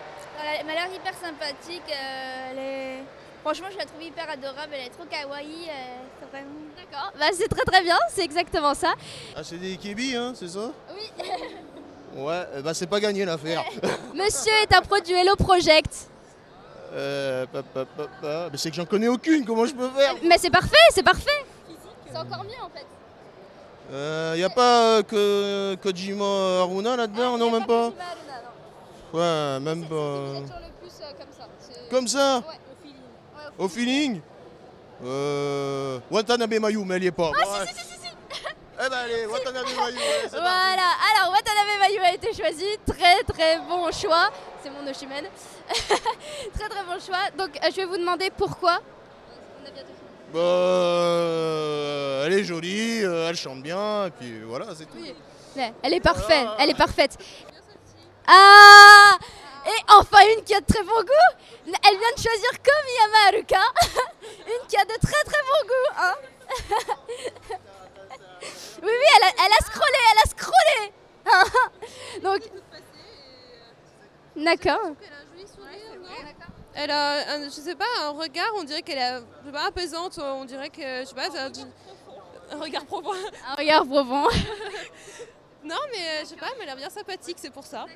elle 0.60 0.66
m'a 0.66 0.74
l'air 0.74 0.88
hyper 0.94 1.14
sympathique. 1.14 1.82
euh, 1.90 2.50
elle 2.50 2.58
est... 2.58 3.04
Franchement, 3.48 3.68
je 3.72 3.78
la 3.78 3.86
trouve 3.86 4.02
hyper 4.02 4.28
adorable. 4.28 4.74
Elle 4.74 4.88
est 4.88 4.90
trop 4.90 5.06
kawaii. 5.10 5.46
euh, 5.70 5.72
c'est 6.20 6.28
vraiment... 6.28 6.50
D'accord. 6.76 7.12
Bah, 7.18 7.28
c'est 7.32 7.48
très 7.48 7.64
très 7.64 7.82
bien, 7.82 7.96
c'est 8.10 8.22
exactement 8.22 8.74
ça. 8.74 8.92
Ah, 9.34 9.40
c'est 9.42 9.56
des 9.56 9.78
kébis, 9.78 10.14
hein, 10.14 10.34
c'est 10.34 10.48
ça? 10.48 10.70
Oui. 10.94 11.24
Ouais, 12.16 12.46
ben, 12.64 12.74
c'est 12.74 12.86
pas 12.86 13.00
gagné 13.00 13.24
l'affaire. 13.24 13.64
Monsieur 14.14 14.52
est 14.62 14.74
un 14.74 14.80
produit 14.82 15.14
Hello 15.14 15.36
Project. 15.36 16.08
Euh, 16.92 17.46
pa, 17.46 17.62
pa, 17.62 17.84
pa, 17.84 18.04
pa. 18.20 18.48
Mais 18.50 18.58
c'est 18.58 18.70
que 18.70 18.76
j'en 18.76 18.86
connais 18.86 19.08
aucune, 19.08 19.44
comment 19.44 19.64
je 19.66 19.74
peux 19.74 19.88
faire? 19.90 20.14
Mais 20.24 20.36
c'est 20.38 20.50
parfait, 20.50 20.76
c'est 20.90 21.02
parfait. 21.02 21.44
C'est 22.10 22.16
encore 22.16 22.44
mieux 22.44 22.62
en 22.62 22.70
fait. 22.70 22.86
Euh, 23.92 24.34
y 24.36 24.42
a 24.42 24.48
pas 24.50 24.98
euh, 24.98 25.02
que 25.02 25.74
Kojima 25.82 26.60
Haruna 26.60 26.96
là-dedans? 26.96 27.38
Non, 27.38 27.50
même 27.50 27.66
pas 27.66 27.92
Ouais, 29.12 29.60
même 29.60 29.86
pas. 29.86 30.24
Comme 31.90 32.08
ça 32.08 32.42
Au 33.58 33.68
feeling 33.68 34.20
Euh. 35.04 35.98
Watanabe 36.10 36.54
Mayu, 36.58 36.84
mais 36.84 36.96
elle 36.96 37.04
y 37.04 37.06
est 37.06 37.12
pas. 37.12 37.30
Ah 37.34 37.44
Bon, 37.44 37.52
ouais. 37.52 37.66
si, 37.68 37.74
si, 37.74 37.80
si, 37.80 37.92
si, 37.94 37.98
si. 38.00 38.08
Eh 38.84 38.88
ben 38.88 38.96
allez, 38.96 39.26
Watanabe 39.26 39.64
Mayu, 39.66 39.96
ouais, 39.96 40.02
c'est 40.24 40.30
parti. 40.30 40.36
Voilà, 40.40 40.88
alors 41.14 41.32
Watanabe 41.32 41.78
Mayu 41.80 42.00
a 42.00 42.12
été 42.14 42.32
choisi, 42.34 42.66
très 42.86 43.22
très 43.24 43.58
bon 43.60 43.90
choix. 43.92 44.30
C'est 44.62 44.70
mon 44.70 44.84
Oshimen. 44.90 45.24
très 45.68 46.68
très 46.68 46.84
bon 46.84 46.98
choix. 47.04 47.30
Donc 47.36 47.56
euh, 47.62 47.68
je 47.70 47.76
vais 47.76 47.84
vous 47.84 47.96
demander 47.96 48.30
pourquoi. 48.36 48.80
Bah, 50.32 50.38
euh, 50.40 52.26
elle 52.26 52.32
est 52.34 52.44
jolie, 52.44 53.02
euh, 53.04 53.28
elle 53.30 53.36
chante 53.36 53.62
bien, 53.62 54.06
et 54.06 54.10
puis 54.10 54.40
voilà, 54.42 54.66
c'est 54.76 54.84
tout. 54.84 54.98
Ouais, 55.56 55.72
elle 55.82 55.94
est 55.94 56.00
parfaite, 56.00 56.48
elle 56.58 56.70
est 56.70 56.74
parfaite. 56.76 57.16
Ah 58.26 59.16
Et 59.68 59.82
enfin 59.88 60.18
une 60.34 60.42
qui 60.44 60.54
a 60.54 60.60
de 60.60 60.66
très 60.66 60.82
bon 60.82 61.00
goût 61.02 61.36
Elle 61.66 61.98
vient 61.98 62.12
de 62.16 62.20
choisir 62.20 62.50
comme 62.64 62.88
Yama 62.96 63.18
Haruka, 63.28 63.60
une 64.46 64.66
qui 64.66 64.76
a 64.76 64.84
de 64.84 64.98
très 65.00 65.22
très 65.24 65.42
bon 65.42 65.60
goût, 65.68 65.88
hein 65.98 66.14
Oui, 68.82 68.92
oui, 68.92 69.08
elle 69.16 69.24
a, 69.24 69.30
elle 69.44 69.52
a 69.52 69.64
scrollé, 69.64 70.00
elle 70.12 70.20
a 70.24 70.28
scrollé 70.30 70.92
hein. 71.26 71.44
Donc... 72.22 72.42
D'accord. 74.36 74.92
Elle 76.74 76.90
a, 76.92 77.34
un, 77.34 77.44
je 77.44 77.50
sais 77.50 77.74
pas, 77.74 77.84
un 78.02 78.10
regard, 78.10 78.52
on 78.56 78.62
dirait 78.62 78.82
qu'elle 78.82 78.98
est, 78.98 79.20
je 79.42 79.46
sais 79.46 79.52
pas, 79.52 79.66
apaisante, 79.66 80.18
on 80.18 80.44
dirait 80.44 80.70
que, 80.70 81.00
je 81.00 81.06
sais 81.06 81.14
pas, 81.14 81.28
un 82.50 82.58
regard 82.60 82.84
profond. 82.86 83.12
Un 83.48 83.54
regard 83.56 83.84
profond. 83.84 84.28
Non, 85.64 85.76
mais 85.90 85.98
euh, 85.98 86.20
je 86.20 86.26
sais 86.26 86.36
pas, 86.36 86.46
elle 86.52 86.58
m'a 86.58 86.64
l'air 86.66 86.76
bien 86.76 86.90
sympathique, 86.90 87.36
c'est 87.40 87.50
pour 87.50 87.64
ça. 87.64 87.86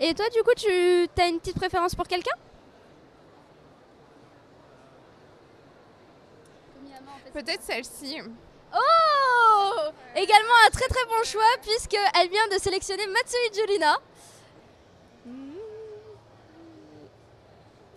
Et 0.00 0.14
toi, 0.14 0.28
du 0.30 0.42
coup, 0.42 0.54
tu 0.56 0.68
as 1.22 1.26
une 1.28 1.38
petite 1.38 1.56
préférence 1.56 1.94
pour 1.94 2.06
quelqu'un? 2.06 2.34
Peut-être 7.32 7.62
celle-ci. 7.62 8.20
Oh 8.72 9.80
Également 10.14 10.52
un 10.66 10.70
très 10.70 10.86
très 10.86 11.04
bon 11.06 11.24
choix 11.24 11.42
puisqu'elle 11.62 12.28
vient 12.30 12.46
de 12.48 12.58
sélectionner 12.60 13.06
Matsui 13.08 13.38
Julina. 13.52 13.96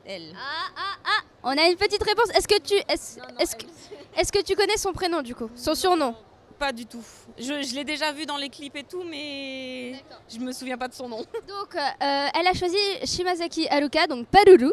Elle. 0.05 0.33
Ah 0.35 0.71
ah 0.75 0.95
ah 1.05 1.21
On 1.43 1.57
a 1.57 1.67
une 1.67 1.75
petite 1.75 2.01
réponse. 2.01 2.29
Est-ce 2.31 2.47
que 2.47 2.59
tu 2.59 2.73
est-ce 2.87 3.19
est-ce 3.39 3.55
que, 3.55 3.65
est-ce 4.15 4.31
que 4.31 4.41
tu 4.41 4.55
connais 4.55 4.77
son 4.77 4.93
prénom 4.93 5.21
du 5.21 5.35
coup? 5.35 5.51
Son 5.55 5.75
surnom? 5.75 6.15
Pas 6.59 6.71
du 6.71 6.85
tout. 6.87 7.03
Je, 7.37 7.61
je 7.61 7.75
l'ai 7.75 7.83
déjà 7.83 8.11
vu 8.11 8.25
dans 8.25 8.37
les 8.37 8.49
clips 8.49 8.75
et 8.75 8.83
tout, 8.83 9.03
mais 9.03 9.93
je 10.27 10.39
me 10.39 10.51
souviens 10.51 10.77
pas 10.77 10.87
de 10.87 10.93
son 10.93 11.07
nom. 11.07 11.17
Donc 11.47 11.75
euh, 11.75 12.27
elle 12.33 12.47
a 12.47 12.53
choisi 12.53 12.77
Shimazaki 13.05 13.67
Haruka, 13.69 14.07
donc 14.07 14.25
Paruru. 14.27 14.71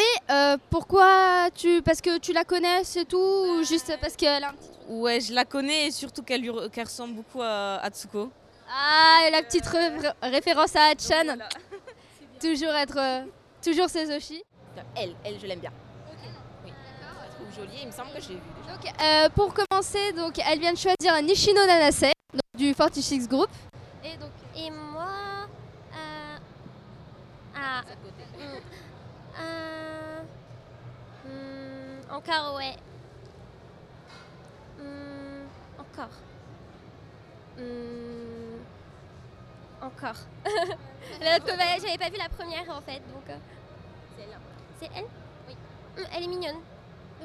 Et 0.00 0.32
euh, 0.32 0.56
pourquoi 0.70 1.48
tu 1.54 1.82
parce 1.82 2.00
que 2.00 2.18
tu 2.18 2.32
la 2.32 2.44
connais 2.44 2.82
c'est 2.84 3.04
tout 3.04 3.16
ou 3.18 3.62
juste 3.64 3.96
parce 4.00 4.16
qu'elle 4.16 4.42
a 4.42 4.48
un 4.48 4.52
petit 4.54 4.70
Ouais, 4.88 5.20
je 5.20 5.32
la 5.32 5.44
connais 5.44 5.86
et 5.86 5.90
surtout 5.90 6.22
qu'elle 6.22 6.40
lui 6.40 6.48
re- 6.50 6.80
ressemble 6.82 7.14
beaucoup 7.14 7.40
à 7.42 7.76
Atsuko. 7.82 8.30
Ah, 8.68 9.20
et 9.26 9.30
la 9.30 9.42
petite 9.42 9.66
ré- 9.66 9.92
référence 10.22 10.74
à 10.74 10.86
Hachan. 10.86 11.36
toujours 12.40 12.72
être 12.74 12.98
euh, 12.98 13.24
toujours 13.62 13.88
Sezoshi. 13.88 14.42
Elle, 14.96 15.14
elle, 15.24 15.38
je 15.40 15.46
l'aime 15.46 15.60
bien. 15.60 15.70
Jolie 17.54 17.78
il 17.82 17.86
me 17.88 17.92
semble 17.92 18.10
que 18.12 18.20
je 18.20 18.28
l'ai 18.30 18.34
vue 18.34 18.40
déjà. 18.62 18.72
Donc, 18.76 19.00
euh, 19.02 19.28
pour 19.30 19.54
commencer, 19.54 20.12
donc 20.12 20.38
elle 20.38 20.58
vient 20.60 20.72
de 20.72 20.78
choisir 20.78 21.22
Nishino 21.22 21.64
Nanase 21.66 22.00
donc, 22.32 22.40
du 22.56 22.74
46 22.74 23.28
Group. 23.28 23.48
Et 24.04 24.16
donc 24.16 24.30
Et 24.56 24.70
moi. 24.70 25.08
euh, 25.92 26.36
Ah. 27.56 27.82
hmm, 28.38 28.58
euh, 29.40 30.20
hmm, 31.26 32.14
encore, 32.14 32.54
ouais. 32.56 32.76
Hmm, 34.78 35.46
encore. 35.78 36.14
Hmm, 37.56 38.58
encore. 39.80 40.16
J'avais 41.20 41.98
pas 41.98 42.10
vu 42.10 42.16
la 42.18 42.28
première 42.28 42.68
en 42.70 42.80
fait, 42.82 43.00
donc. 43.12 43.28
euh, 43.30 43.36
C'est 44.80 44.90
elle 44.94 45.04
Oui. 45.48 45.54
Hmm, 45.96 46.06
elle 46.16 46.22
est 46.24 46.28
mignonne. 46.28 46.56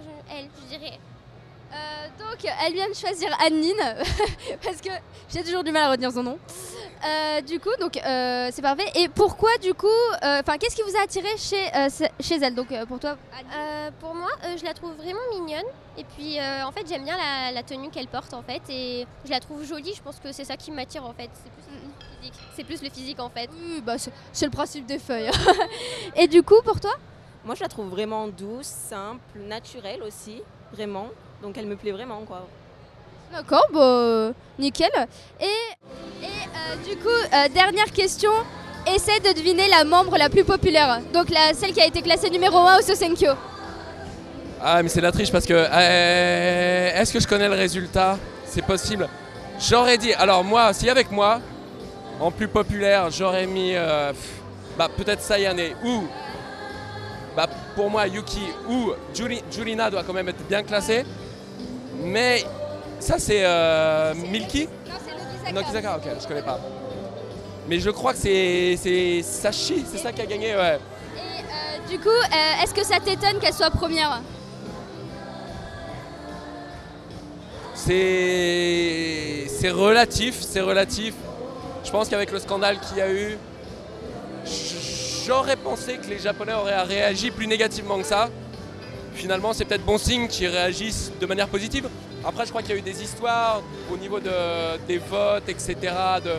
Je- 0.04 0.34
elle, 0.36 0.48
je 0.62 0.78
dirais. 0.78 1.00
Euh, 1.72 2.08
donc 2.18 2.52
elle 2.66 2.74
vient 2.74 2.90
de 2.90 2.96
choisir 2.96 3.30
Annine 3.46 3.76
parce 4.64 4.82
que 4.82 4.90
j'ai 5.30 5.44
toujours 5.44 5.64
du 5.64 5.72
mal 5.72 5.84
à 5.84 5.92
retenir 5.92 6.12
son 6.12 6.24
nom. 6.24 6.40
Euh, 7.06 7.42
du 7.42 7.60
coup, 7.60 7.70
donc 7.80 7.96
euh, 7.98 8.50
c'est 8.52 8.64
parfait. 8.64 8.90
Et 8.96 9.08
pourquoi 9.08 9.56
du 9.62 9.74
coup, 9.76 9.88
enfin, 10.22 10.58
qu'est-ce 10.58 10.76
qui 10.76 10.82
vous 10.82 10.98
a 10.98 11.04
attiré 11.04 11.30
chez 11.38 11.64
chez 12.20 12.36
elle 12.42 12.56
Donc 12.56 12.68
pour 12.88 13.00
toi, 13.00 13.18
pour 14.00 14.16
moi, 14.16 14.30
je 14.58 14.66
la 14.66 14.74
trouve 14.74 14.94
vraiment 14.96 15.20
mignonne. 15.32 15.64
Et 15.98 16.04
puis, 16.16 16.38
en 16.66 16.72
fait, 16.72 16.86
j'aime 16.90 17.04
bien 17.04 17.16
la, 17.18 17.52
la 17.52 17.62
tenue 17.64 17.90
qu'elle 17.90 18.08
porte, 18.08 18.34
en 18.34 18.42
fait. 18.42 18.62
Et 18.70 19.06
je 19.26 19.30
la 19.30 19.40
trouve 19.40 19.64
jolie. 19.64 19.94
Je 19.96 20.02
pense 20.02 20.18
que 20.20 20.32
c'est 20.32 20.46
ça 20.46 20.58
qui 20.58 20.72
m'attire, 20.72 21.06
en 21.06 21.14
fait. 21.14 21.30
C'est 21.44 21.52
plus 21.52 21.70
le 21.72 22.20
physique. 22.20 22.34
C'est 22.56 22.64
plus 22.64 22.82
le 22.84 22.90
physique, 22.90 23.20
en 23.20 23.30
fait. 23.30 23.50
Oui, 23.54 23.82
bah, 23.82 23.98
c'est 23.98 24.12
c'est 24.34 24.46
le 24.46 24.52
principe 24.52 24.86
des 24.86 24.98
feuilles. 25.00 25.30
Et 26.16 26.28
du 26.28 26.42
coup, 26.44 26.62
pour 26.64 26.80
toi? 26.80 26.92
Moi, 27.46 27.56
je 27.56 27.62
la 27.62 27.68
trouve 27.70 27.90
vraiment 27.90 28.28
douce, 28.28 28.68
simple, 28.68 29.40
naturelle 29.48 30.02
aussi, 30.06 30.42
vraiment. 30.74 31.08
Donc 31.42 31.58
elle 31.58 31.66
me 31.68 31.76
plaît 31.76 31.92
vraiment, 31.92 32.22
quoi. 32.28 32.48
D'accord, 33.32 33.66
bah, 33.72 33.80
euh, 33.80 34.34
nickel. 34.58 34.90
Et, 35.40 35.46
et 35.46 36.26
euh, 36.26 36.76
du 36.90 36.98
coup, 36.98 37.08
euh, 37.08 37.48
dernière 37.54 37.92
question. 37.92 38.32
Essaie 38.88 39.20
de 39.20 39.34
deviner 39.34 39.68
la 39.70 39.84
membre 39.84 40.18
la 40.18 40.30
plus 40.30 40.44
populaire. 40.44 41.00
Donc 41.14 41.30
la, 41.30 41.54
celle 41.54 41.74
qui 41.74 41.82
a 41.82 41.86
été 41.86 42.02
classée 42.02 42.30
numéro 42.30 42.58
1 42.58 42.80
au 42.80 42.82
Sosenkyo. 42.82 43.32
Ah, 44.62 44.82
mais 44.82 44.90
c'est 44.90 45.00
de 45.00 45.06
la 45.06 45.12
triche 45.12 45.32
parce 45.32 45.46
que. 45.46 45.54
euh, 45.54 46.92
Est-ce 47.02 47.14
que 47.14 47.20
je 47.20 47.28
connais 47.28 47.48
le 47.48 47.56
résultat? 47.56 48.18
C'est 48.46 48.66
possible. 48.66 49.08
J'aurais 49.60 49.98
dit. 49.98 50.14
Alors, 50.14 50.44
moi, 50.44 50.74
si 50.74 50.90
avec 50.90 51.12
moi, 51.12 51.40
en 52.20 52.32
plus 52.32 52.48
populaire, 52.48 53.10
j'aurais 53.12 53.46
mis. 53.46 53.76
euh, 53.76 54.10
pff, 54.12 54.42
bah, 54.78 54.88
peut-être 54.96 55.22
Sayane 55.22 55.60
ou. 55.86 56.04
Bah, 57.40 57.48
pour 57.74 57.90
moi, 57.90 58.06
Yuki 58.06 58.42
ou 58.68 58.92
Jurina 59.50 59.90
doit 59.90 60.04
quand 60.04 60.12
même 60.12 60.28
être 60.28 60.46
bien 60.46 60.62
classé. 60.62 61.06
Mais 62.04 62.44
ça, 63.00 63.18
c'est 63.18 63.46
euh, 63.46 64.14
Milky? 64.14 64.68
Non, 65.54 65.64
Kizaka, 65.64 65.96
ok, 65.96 66.04
je 66.22 66.28
connais 66.28 66.42
pas. 66.42 66.60
Mais 67.70 67.80
je 67.80 67.92
crois 67.92 68.12
que 68.12 68.20
c'est 68.20 68.76
c'est 68.78 69.22
Sashi, 69.24 69.86
c'est 69.90 70.00
ça 70.00 70.12
qui 70.12 70.22
a 70.22 70.26
gagné, 70.26 70.54
ouais. 70.54 70.80
Euh, 71.16 71.90
du 71.90 71.98
coup, 71.98 72.10
euh, 72.10 72.62
est-ce 72.62 72.74
que 72.74 72.84
ça 72.84 73.00
t'étonne 73.00 73.40
qu'elle 73.40 73.54
soit 73.54 73.70
première? 73.70 74.22
C'est 77.74 79.46
c'est 79.48 79.70
relatif, 79.72 80.42
c'est 80.42 80.60
relatif. 80.60 81.14
Je 81.86 81.90
pense 81.92 82.10
qu'avec 82.10 82.32
le 82.34 82.40
scandale 82.40 82.78
qu'il 82.82 82.98
y 82.98 83.02
a 83.02 83.10
eu, 83.10 83.38
j- 84.46 84.79
j'aurais 85.30 85.58
pensé 85.58 85.98
que 85.98 86.08
les 86.08 86.18
Japonais 86.18 86.54
auraient 86.54 86.82
réagi 86.82 87.30
plus 87.30 87.46
négativement 87.46 88.00
que 88.00 88.06
ça. 88.06 88.30
Finalement, 89.14 89.54
c'est 89.54 89.64
peut-être 89.64 89.86
bon 89.86 90.00
signe 90.00 90.28
qu'ils 90.28 90.48
réagissent 90.48 91.12
de 91.22 91.26
manière 91.28 91.48
positive. 91.48 91.88
Après, 92.26 92.46
je 92.46 92.50
crois 92.50 92.64
qu'il 92.64 92.72
y 92.72 92.74
a 92.74 92.78
eu 92.78 92.82
des 92.82 93.04
histoires 93.04 93.62
au 93.94 93.98
niveau 93.98 94.20
de, 94.20 94.32
des 94.88 94.98
votes, 94.98 95.48
etc. 95.48 95.76
De 96.26 96.32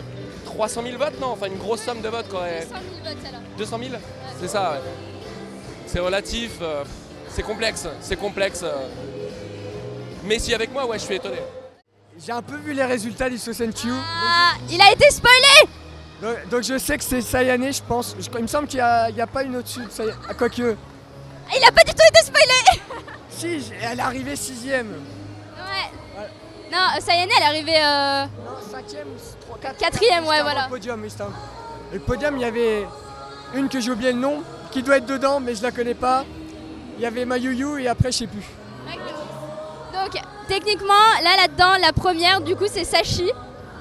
300 0.43 0.83
000 0.83 0.97
votes, 0.97 1.17
non? 1.21 1.27
Enfin, 1.27 1.47
une 1.47 1.57
grosse 1.57 1.81
somme 1.83 2.01
de 2.01 2.09
votes. 2.09 2.27
Quoi. 2.27 2.41
200 3.57 3.77
000 3.81 3.91
C'est 4.41 4.49
ça, 4.49 4.71
ouais. 4.71 4.79
C'est 5.85 5.99
relatif, 5.99 6.51
euh, 6.61 6.83
c'est 7.29 7.43
complexe, 7.43 7.87
c'est 8.01 8.17
complexe. 8.19 8.61
euh. 8.63 8.73
Mais 10.25 10.37
si 10.37 10.53
avec 10.53 10.69
moi, 10.73 10.85
ouais, 10.85 10.99
je 10.99 11.05
suis 11.05 11.15
étonné. 11.15 11.37
J'ai 12.25 12.33
un 12.33 12.41
peu 12.41 12.57
vu 12.57 12.73
les 12.73 12.83
résultats 12.83 13.29
du 13.29 13.37
Sosenkyu. 13.37 13.93
Ah, 13.93 14.55
il 14.69 14.81
a 14.81 14.91
été 14.91 15.09
spoilé 15.11 15.80
Donc, 16.21 16.49
donc 16.49 16.63
je 16.63 16.77
sais 16.77 16.97
que 16.97 17.03
c'est 17.03 17.21
Sayane, 17.21 17.71
je 17.73 17.81
pense. 17.81 18.15
Je- 18.19 18.29
il 18.37 18.41
me 18.43 18.47
semble 18.47 18.67
qu'il 18.67 18.77
n'y 18.77 18.83
a, 18.85 19.09
il 19.09 19.15
y 19.15 19.21
a 19.21 19.27
pas 19.27 19.43
une 19.43 19.55
au-dessus 19.55 19.83
de 19.85 19.89
Sayane. 19.89 20.15
Ah, 20.29 20.33
Quoique. 20.33 20.61
Il 20.61 21.63
a 21.67 21.71
pas 21.71 21.83
du 21.83 21.91
tout 21.93 22.03
été 22.09 22.23
spoilé 22.23 22.81
Si, 23.29 23.71
elle 23.81 23.99
est 23.99 24.01
arrivée 24.01 24.35
sixième. 24.35 24.87
Ouais. 24.87 26.29
Non, 26.71 26.77
euh, 26.95 27.01
Sayane, 27.01 27.27
elle 27.35 27.43
est 27.43 27.45
arrivée. 27.45 27.83
Euh... 27.83 28.25
Non, 28.45 28.57
cinquième 28.71 29.07
ou 29.07 29.57
Quatrième, 29.79 30.25
ouais, 30.25 30.41
voilà. 30.41 30.65
Le 30.65 30.69
podium, 30.69 31.03
avant. 31.19 31.31
Et 31.91 31.95
le 31.95 31.99
podium, 32.01 32.35
il 32.37 32.41
y 32.41 32.45
avait 32.45 32.87
une 33.53 33.67
que 33.67 33.79
j'ai 33.79 33.91
oublié 33.91 34.13
le 34.13 34.19
nom, 34.19 34.43
qui 34.71 34.81
doit 34.81 34.97
être 34.97 35.05
dedans, 35.05 35.39
mais 35.39 35.55
je 35.55 35.61
la 35.61 35.71
connais 35.71 35.93
pas. 35.93 36.23
Il 36.97 37.03
y 37.03 37.05
avait 37.05 37.25
Mayuyu 37.25 37.81
et 37.81 37.87
après, 37.87 38.11
je 38.11 38.19
sais 38.19 38.27
plus. 38.27 38.45
Donc, 39.93 40.21
techniquement, 40.47 40.93
là, 41.23 41.35
là-dedans, 41.41 41.73
la 41.81 41.91
première, 41.93 42.41
du 42.41 42.55
coup, 42.55 42.65
c'est 42.71 42.85
Sashi. 42.85 43.31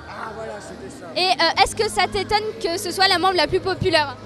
Ah, 0.09 0.31
voilà, 0.35 0.55
c'était. 0.61 0.90
Et 1.17 1.21
euh, 1.21 1.63
est-ce 1.63 1.75
que 1.75 1.89
ça 1.89 2.07
t'étonne 2.07 2.45
que 2.63 2.79
ce 2.79 2.91
soit 2.91 3.09
la 3.09 3.19
membre 3.19 3.35
la 3.37 3.47
plus 3.47 3.61
populaire? 3.61 4.17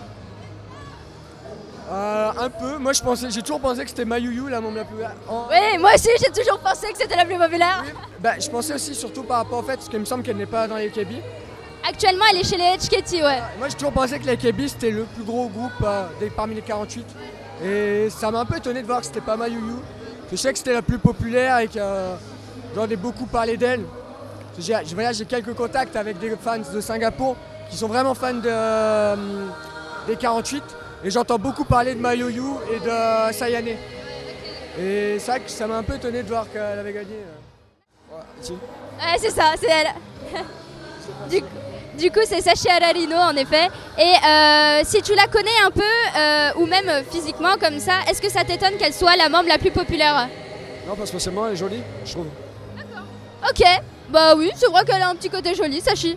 Euh, 1.91 2.31
un 2.41 2.49
peu. 2.51 2.79
Moi, 2.79 2.93
je 2.95 3.03
pensais, 3.03 3.31
j'ai 3.31 3.43
toujours 3.43 3.61
pensé 3.61 3.83
que 3.83 3.89
c'était 3.91 4.05
Mayuyu, 4.07 4.49
la 4.49 4.61
membre 4.61 4.77
la 4.77 4.85
plus. 4.85 5.03
en- 5.29 5.47
Oui, 5.51 5.79
moi 5.79 5.91
aussi, 5.95 6.09
j'ai 6.19 6.31
toujours 6.33 6.59
pensé 6.59 6.91
que 6.93 6.99
c'était 6.99 7.17
la 7.17 7.25
plus 7.27 7.37
populaire. 7.39 7.85
Bah, 8.21 8.33
je 8.39 8.49
pensais 8.49 8.75
aussi 8.75 8.95
surtout 8.95 9.23
par 9.23 9.39
rapport 9.39 9.59
au 9.59 9.63
fait, 9.63 9.77
parce 9.77 9.89
qu'il 9.89 9.99
me 9.99 10.05
semble 10.07 10.23
qu'elle 10.23 10.37
n'est 10.39 10.47
pas 10.47 10.67
dans 10.67 10.77
les 10.77 10.89
KB. 10.89 11.13
Actuellement, 11.87 12.25
elle 12.33 12.39
est 12.39 12.45
chez 12.49 12.57
les 12.57 12.65
HKT, 12.79 13.23
ouais. 13.23 13.43
Moi, 13.59 13.69
j'ai 13.69 13.75
toujours 13.75 13.93
pensé 13.93 14.19
que 14.19 14.25
les 14.27 14.39
KB 14.39 14.67
c'était 14.67 14.91
le 14.91 15.05
plus 15.05 15.25
gros 15.25 15.49
groupe 15.49 15.73
euh, 15.83 16.07
des- 16.21 16.31
parmi 16.31 16.55
les 16.55 16.63
48. 16.63 17.05
Et 17.63 18.09
ça 18.11 18.31
m'a 18.31 18.41
un 18.41 18.45
peu 18.47 18.57
étonné 18.57 18.81
de 18.81 18.87
voir 18.87 19.01
que 19.01 19.07
c'était 19.07 19.21
pas 19.21 19.37
Mayuyu. 19.37 19.75
Je 20.31 20.37
sais 20.37 20.51
que 20.53 20.59
c'était 20.59 20.73
la 20.73 20.81
plus 20.83 20.99
populaire 20.99 21.59
et 21.59 21.69
que 21.69 21.79
euh, 21.79 22.15
j'en 22.75 22.89
ai 22.89 22.97
beaucoup 22.97 23.27
parlé 23.27 23.59
d'elle. 23.59 23.85
J'ai, 24.59 24.75
je- 24.87 24.95
voilà, 24.95 25.13
j'ai 25.13 25.25
quelques 25.25 25.55
contacts 25.55 25.97
avec 25.97 26.19
des 26.19 26.35
fans 26.37 26.59
de 26.59 26.81
Singapour 26.81 27.37
qui 27.71 27.77
sont 27.77 27.89
vraiment 27.89 28.15
fans 28.15 28.35
de, 28.35 28.43
euh, 28.47 29.17
des 30.07 30.17
48. 30.17 30.63
Et 31.05 31.11
j'entends 31.11 31.39
beaucoup 31.39 31.65
parler 31.65 31.95
de 31.95 32.01
Mayuyu 32.01 32.43
et 32.73 32.81
de 32.81 33.33
Sayane. 33.33 33.69
Et 34.79 35.19
que 35.19 35.51
ça 35.51 35.67
m'a 35.67 35.77
un 35.77 35.83
peu 35.83 35.95
étonné 35.97 36.23
de 36.23 36.29
voir 36.29 36.51
qu'elle 36.51 36.79
avait 36.79 36.93
gagné. 36.93 37.17
euh. 37.17 38.51
Ouais, 38.51 39.19
c'est 39.19 39.31
ça, 39.31 39.53
c'est 39.61 39.69
elle. 39.71 40.41
du, 41.31 41.41
du 42.03 42.11
coup, 42.11 42.21
c'est 42.25 42.41
Sachi 42.41 42.69
Ararino, 42.69 43.17
en 43.17 43.37
effet. 43.37 43.69
Et 43.99 44.03
euh, 44.27 44.81
si 44.85 45.03
tu 45.03 45.15
la 45.15 45.27
connais 45.27 45.51
un 45.65 45.71
peu, 45.71 45.83
euh, 46.19 46.51
ou 46.63 46.67
même 46.67 47.05
physiquement 47.11 47.57
comme 47.61 47.79
ça, 47.79 47.95
est-ce 48.11 48.21
que 48.23 48.31
ça 48.31 48.45
t'étonne 48.45 48.77
qu'elle 48.79 48.95
soit 48.95 49.17
la 49.17 49.29
membre 49.29 49.49
la 49.49 49.59
plus 49.59 49.71
populaire? 49.71 50.29
Non, 50.89 50.95
pas 50.97 51.07
spécialement, 51.07 51.47
elle 51.47 51.53
est 51.53 51.57
jolie, 51.57 51.83
je 52.05 52.13
trouve. 52.13 52.27
Ok, 53.49 53.63
bah 54.09 54.35
oui, 54.37 54.51
c'est 54.57 54.71
vrai 54.71 54.85
qu'elle 54.85 55.03
a 55.03 55.09
un 55.11 55.15
petit 55.15 55.29
côté 55.29 55.55
joli, 55.55 55.81
Sachi. 55.81 56.17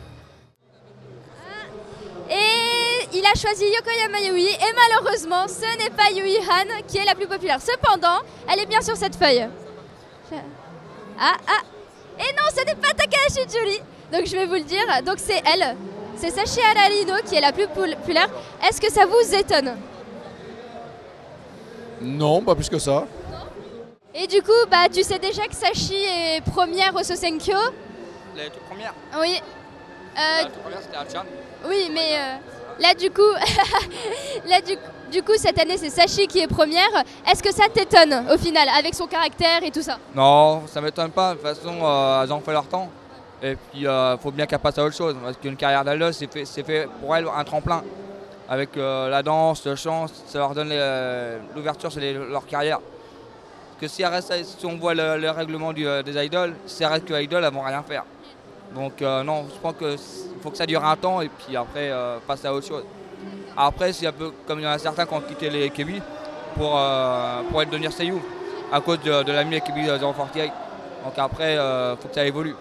Et 2.29 3.17
il 3.17 3.25
a 3.25 3.35
choisi 3.37 3.65
Yokoyama 3.65 4.19
Yui, 4.19 4.47
et 4.47 4.73
malheureusement, 4.75 5.47
ce 5.47 5.77
n'est 5.77 5.89
pas 5.89 6.09
Yui 6.11 6.37
Han 6.37 6.81
qui 6.87 6.97
est 6.97 7.05
la 7.05 7.15
plus 7.15 7.27
populaire. 7.27 7.59
Cependant, 7.61 8.19
elle 8.51 8.59
est 8.59 8.65
bien 8.65 8.81
sur 8.81 8.95
cette 8.95 9.15
feuille. 9.15 9.47
Ah, 11.19 11.35
ah 11.47 11.61
Et 12.19 12.33
non, 12.33 12.43
ce 12.55 12.63
n'est 12.63 12.75
pas 12.75 12.89
Takahashi 12.89 13.41
Julie 13.51 13.81
Donc 14.11 14.25
je 14.25 14.37
vais 14.37 14.45
vous 14.45 14.53
le 14.53 14.61
dire. 14.61 14.85
Donc 15.05 15.17
c'est 15.17 15.41
elle. 15.45 15.75
C'est 16.15 16.29
Sachi 16.29 16.59
Ararino 16.61 17.15
qui 17.27 17.35
est 17.35 17.41
la 17.41 17.51
plus 17.51 17.67
populaire. 17.67 18.29
Est-ce 18.67 18.79
que 18.79 18.91
ça 18.91 19.05
vous 19.05 19.35
étonne? 19.35 19.75
Non, 22.01 22.41
pas 22.41 22.53
plus 22.55 22.69
que 22.69 22.77
ça. 22.77 23.05
Et 24.19 24.25
du 24.27 24.41
coup, 24.41 24.51
bah, 24.69 24.85
tu 24.91 25.03
sais 25.03 25.19
déjà 25.19 25.45
que 25.45 25.55
Sachi 25.55 25.93
est 25.95 26.41
première 26.41 26.95
au 26.95 27.03
Sosenkyo 27.03 27.53
La 28.35 28.45
toute 28.45 28.63
première 28.63 28.93
Oui. 29.19 29.39
Euh, 29.39 30.19
La 30.39 30.43
toute 30.45 30.53
première, 30.63 30.79
c'était 30.81 30.97
Achan. 30.97 31.23
oui, 31.67 31.91
mais 31.93 32.15
euh, 32.17 32.35
là 32.79 32.93
du 32.95 33.11
coup, 33.11 33.21
là 34.49 34.59
du, 34.61 34.75
du 35.11 35.21
coup 35.21 35.33
cette 35.37 35.59
année 35.59 35.77
c'est 35.77 35.91
Sachi 35.91 36.25
qui 36.27 36.39
est 36.39 36.47
première. 36.47 36.89
Est-ce 37.31 37.43
que 37.43 37.53
ça 37.53 37.65
t'étonne 37.71 38.25
au 38.33 38.37
final 38.39 38.67
avec 38.75 38.95
son 38.95 39.05
caractère 39.05 39.63
et 39.63 39.69
tout 39.69 39.83
ça? 39.83 39.99
Non, 40.15 40.63
ça 40.67 40.81
m'étonne 40.81 41.11
pas. 41.11 41.31
De 41.35 41.39
toute 41.39 41.45
façon, 41.47 41.75
euh, 41.83 42.23
elles 42.23 42.33
ont 42.33 42.41
fait 42.41 42.53
leur 42.53 42.65
temps. 42.65 42.89
Et 43.43 43.55
puis, 43.55 43.81
il 43.83 44.17
faut 44.23 44.31
bien 44.31 44.47
qu'elle 44.47 44.57
passe 44.57 44.79
à 44.79 44.83
autre 44.83 44.95
chose. 44.95 45.15
Parce 45.23 45.37
qu'une 45.37 45.55
carrière 45.55 45.85
d'idole, 45.85 46.11
c'est 46.11 46.25
fait, 46.33 46.43
fait 46.63 46.87
pour 46.99 47.15
elle 47.15 47.27
un 47.27 47.43
tremplin. 47.43 47.83
Avec 48.49 48.75
euh, 48.77 49.09
la 49.09 49.21
danse, 49.21 49.63
le 49.67 49.75
chant, 49.75 50.07
ça 50.25 50.39
leur 50.39 50.55
donne 50.55 50.73
l'ouverture 51.55 51.91
sur 51.91 52.01
les- 52.01 52.13
leur 52.15 52.47
carrière. 52.47 52.79
Que 53.79 53.87
si, 53.87 54.03
on 54.63 54.75
voit 54.77 54.95
le, 54.95 55.17
le 55.17 55.29
règlement 55.29 55.71
euh, 55.77 56.01
des 56.01 56.25
idoles, 56.25 56.55
si 56.65 56.83
restent 56.83 57.05
que 57.05 57.21
idoles, 57.21 57.43
elles 57.43 57.53
vont 57.53 57.61
rien 57.61 57.83
faire. 57.83 58.03
Donc, 58.73 59.01
euh, 59.01 59.23
non, 59.23 59.45
je 59.53 59.59
pense 59.59 59.75
qu'il 59.77 59.97
faut 60.41 60.49
que 60.49 60.57
ça 60.57 60.65
dure 60.65 60.83
un 60.83 60.95
temps 60.95 61.21
et 61.21 61.29
puis 61.29 61.55
après, 61.55 61.89
euh, 61.91 62.17
passer 62.25 62.47
à 62.47 62.53
autre 62.53 62.67
chose. 62.67 62.83
Après, 63.55 63.91
un 64.05 64.11
peu 64.11 64.31
comme 64.45 64.59
il 64.59 64.63
y 64.63 64.67
en 64.67 64.71
a 64.71 64.77
certains 64.77 65.05
qui 65.05 65.13
ont 65.13 65.21
quitté 65.21 65.49
les 65.49 65.69
Kebi 65.69 66.01
pour, 66.55 66.77
euh, 66.77 67.41
pour 67.49 67.61
être 67.61 67.69
devenir 67.69 67.91
Seiyu 67.91 68.15
à 68.71 68.81
cause 68.81 68.99
de, 69.01 69.23
de 69.23 69.31
l'ami 69.31 69.59
Kebi 69.61 69.85
048. 69.85 70.51
Donc 71.03 71.13
après, 71.17 71.53
il 71.55 71.95
faut 72.01 72.07
que 72.07 72.15
ça 72.15 72.25
évolue. 72.25 72.55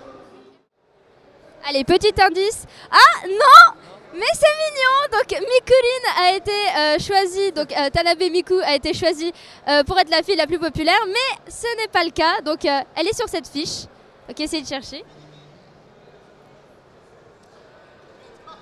Allez, 1.68 1.85
petit 1.85 2.14
indice. 2.23 2.64
Ah 2.90 3.26
non 3.26 3.75
Mais 4.16 4.32
c'est 4.32 4.46
mignon 4.64 4.96
Donc 5.12 5.30
Mikurine 5.30 6.06
a 6.25 6.32
été 6.32 6.50
euh, 6.50 6.99
choisie, 6.99 7.52
donc 7.52 7.70
euh, 7.73 7.90
Tanabe 7.90 8.30
Miku 8.30 8.58
a 8.64 8.75
été 8.75 8.94
choisie 8.94 9.32
euh, 9.68 9.85
pour 9.85 9.99
être 9.99 10.11
la 10.11 10.23
fille 10.23 10.37
la 10.37 10.46
plus 10.46 10.58
populaire, 10.58 10.99
mais 11.06 11.50
ce 11.50 11.66
n'est 11.76 11.88
pas 11.88 12.02
le 12.02 12.11
cas. 12.11 12.40
Donc 12.42 12.64
elle 12.64 13.06
est 13.06 13.16
sur 13.16 13.28
cette 13.28 13.46
fiche. 13.46 13.85
Ok, 14.28 14.40
essayez 14.40 14.62
de 14.62 14.68
chercher. 14.68 15.04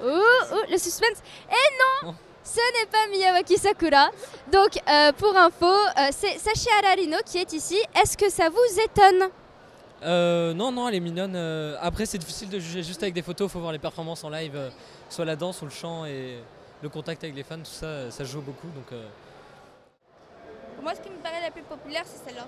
Oh, 0.02 0.20
oh, 0.52 0.62
le 0.68 0.76
suspense. 0.76 1.18
Et 1.48 2.04
non 2.06 2.14
ce 2.46 2.60
n'est 2.78 2.86
pas 2.86 3.06
Miyawaki 3.10 3.56
Sakura. 3.56 4.10
Donc, 4.52 4.72
pour 5.16 5.34
info, 5.34 5.72
c'est 6.10 6.38
Sachi 6.38 6.68
Ararino 6.78 7.16
qui 7.24 7.38
est 7.38 7.50
ici. 7.54 7.78
Est-ce 7.98 8.18
que 8.18 8.28
ça 8.28 8.50
vous 8.50 8.80
étonne? 8.80 9.30
Euh, 10.02 10.52
non, 10.52 10.70
non, 10.72 10.88
elle 10.88 10.96
est 10.96 11.00
mignonne. 11.00 11.34
euh, 11.36 11.76
après, 11.80 12.04
c'est 12.06 12.18
difficile 12.18 12.48
de 12.50 12.58
juger 12.58 12.82
juste 12.82 13.02
avec 13.02 13.14
des 13.14 13.22
photos. 13.22 13.48
Il 13.48 13.52
faut 13.52 13.60
voir 13.60 13.72
les 13.72 13.78
performances 13.78 14.22
en 14.24 14.28
live, 14.28 14.54
euh, 14.54 14.70
soit 15.08 15.24
la 15.24 15.36
danse 15.36 15.62
ou 15.62 15.64
le 15.64 15.70
chant 15.70 16.04
et 16.04 16.38
le 16.82 16.88
contact 16.88 17.22
avec 17.24 17.34
les 17.34 17.42
fans. 17.42 17.56
Tout 17.58 17.64
ça, 17.64 18.10
ça 18.10 18.24
joue 18.24 18.42
beaucoup. 18.42 18.68
Donc, 18.68 18.92
euh, 18.92 19.06
Pour 20.74 20.84
moi, 20.84 20.94
ce 20.94 21.00
qui 21.00 21.08
me 21.10 21.16
paraît 21.16 21.40
la 21.40 21.50
plus 21.50 21.62
populaire, 21.62 22.02
c'est 22.04 22.22
celle-là. 22.28 22.46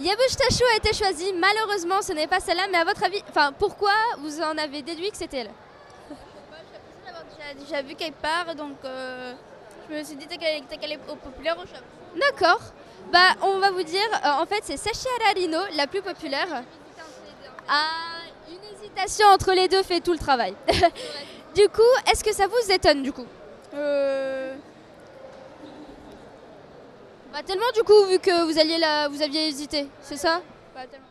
Yabush 0.00 0.36
Tashu 0.36 0.62
a 0.72 0.76
été 0.76 0.92
choisie. 0.92 1.32
Malheureusement, 1.34 2.02
ce 2.02 2.12
n'est 2.12 2.28
pas 2.28 2.40
celle-là. 2.40 2.66
Mais 2.70 2.78
à 2.78 2.84
votre 2.84 3.04
avis, 3.04 3.22
enfin, 3.28 3.52
pourquoi 3.52 3.92
vous 4.20 4.40
en 4.40 4.56
avez 4.56 4.82
déduit 4.82 5.10
que 5.10 5.16
c'était 5.16 5.38
elle? 5.38 5.50
J'ai 7.50 7.64
déjà 7.64 7.82
vu 7.82 7.94
quelque 7.94 8.20
part, 8.20 8.54
donc 8.54 8.76
euh, 8.84 9.32
je 9.88 9.94
me 9.96 10.02
suis 10.02 10.16
dit 10.16 10.26
qu'elle 10.26 10.62
était 10.62 10.76
qu'elle 10.76 10.92
est 10.92 11.00
au 11.10 11.16
populaire 11.16 11.56
au 11.56 11.62
shop. 11.62 11.82
D'accord. 12.20 12.60
Bah, 13.12 13.34
on 13.42 13.58
va 13.58 13.70
vous 13.70 13.82
dire, 13.82 14.00
euh, 14.24 14.42
en 14.42 14.46
fait, 14.46 14.60
c'est 14.62 14.76
Sachi 14.76 15.06
Ararino, 15.22 15.58
la 15.76 15.86
plus 15.86 16.02
populaire. 16.02 16.62
Ah, 17.68 18.20
une 18.48 18.58
hésitation 18.76 19.26
entre 19.28 19.52
les 19.52 19.68
deux 19.68 19.82
fait 19.82 20.00
tout 20.00 20.12
le 20.12 20.18
travail. 20.18 20.54
du 21.54 21.68
coup, 21.68 21.80
est-ce 22.10 22.22
que 22.22 22.32
ça 22.34 22.46
vous 22.46 22.70
étonne 22.72 23.02
du 23.02 23.12
coup 23.12 23.26
Euh, 23.74 24.54
Bah 27.32 27.40
tellement 27.44 27.70
du 27.74 27.82
coup, 27.82 28.04
vu 28.06 28.18
que 28.18 28.44
vous 28.50 28.58
alliez 28.58 28.78
là, 28.78 29.08
vous 29.08 29.20
aviez 29.22 29.48
hésité, 29.48 29.88
c'est 30.00 30.16
ça 30.16 30.40
pas 30.74 30.86
tellement. 30.86 31.06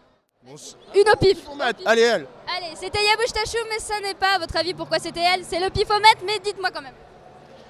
Une 0.96 1.10
au 1.10 1.16
pif. 1.18 1.40
Allez, 1.86 2.02
elle. 2.02 2.28
Allez, 2.56 2.74
c'était 2.76 3.04
Yabush 3.04 3.34
Tashu, 3.34 3.58
mais 3.70 3.80
ça 3.80 4.00
n'est 4.00 4.14
pas, 4.14 4.36
à 4.36 4.40
votre 4.40 4.56
avis, 4.56 4.74
pourquoi 4.74 4.98
c'était 4.98 5.20
elle? 5.22 5.44
C'est 5.44 5.60
le 5.60 5.70
pifomètre, 5.70 6.22
mais 6.26 6.40
dites-moi 6.40 6.70
quand 6.74 6.82
même. 6.82 6.94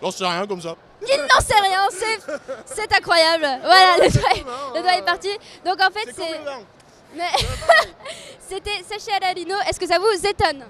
J'en 0.01 0.11
sais 0.11 0.25
rien 0.25 0.45
comme 0.45 0.61
ça. 0.61 0.75
Il 1.01 1.21
n'en 1.21 1.41
sait 1.41 1.59
rien, 1.59 1.87
c'est, 2.65 2.91
incroyable. 2.93 3.47
Voilà, 3.61 3.97
le 3.97 4.09
doigt, 4.09 4.53
le 4.75 4.81
doigt 4.81 4.97
est 4.97 5.05
parti. 5.05 5.29
Donc 5.63 5.79
en 5.81 5.91
fait, 5.91 6.11
c'est. 6.15 6.39
Mais 7.15 7.23
C'était 8.47 8.83
Sachi 8.87 9.11
Ararino. 9.11 9.55
Est-ce 9.67 9.79
que 9.79 9.87
ça 9.87 9.99
vous 9.99 10.25
étonne? 10.25 10.65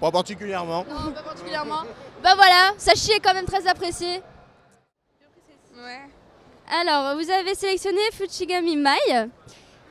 Pas 0.00 0.10
particulièrement. 0.10 0.84
Non, 0.88 1.12
pas 1.12 1.22
particulièrement. 1.22 1.82
Bah 2.22 2.34
voilà, 2.34 2.72
Sachi 2.76 3.12
est 3.12 3.20
quand 3.20 3.34
même 3.34 3.46
très 3.46 3.66
apprécié. 3.66 4.20
Ouais. 5.76 6.00
Alors, 6.68 7.16
vous 7.16 7.30
avez 7.30 7.54
sélectionné 7.54 8.00
Fuchigami 8.12 8.76
Mai, 8.76 9.30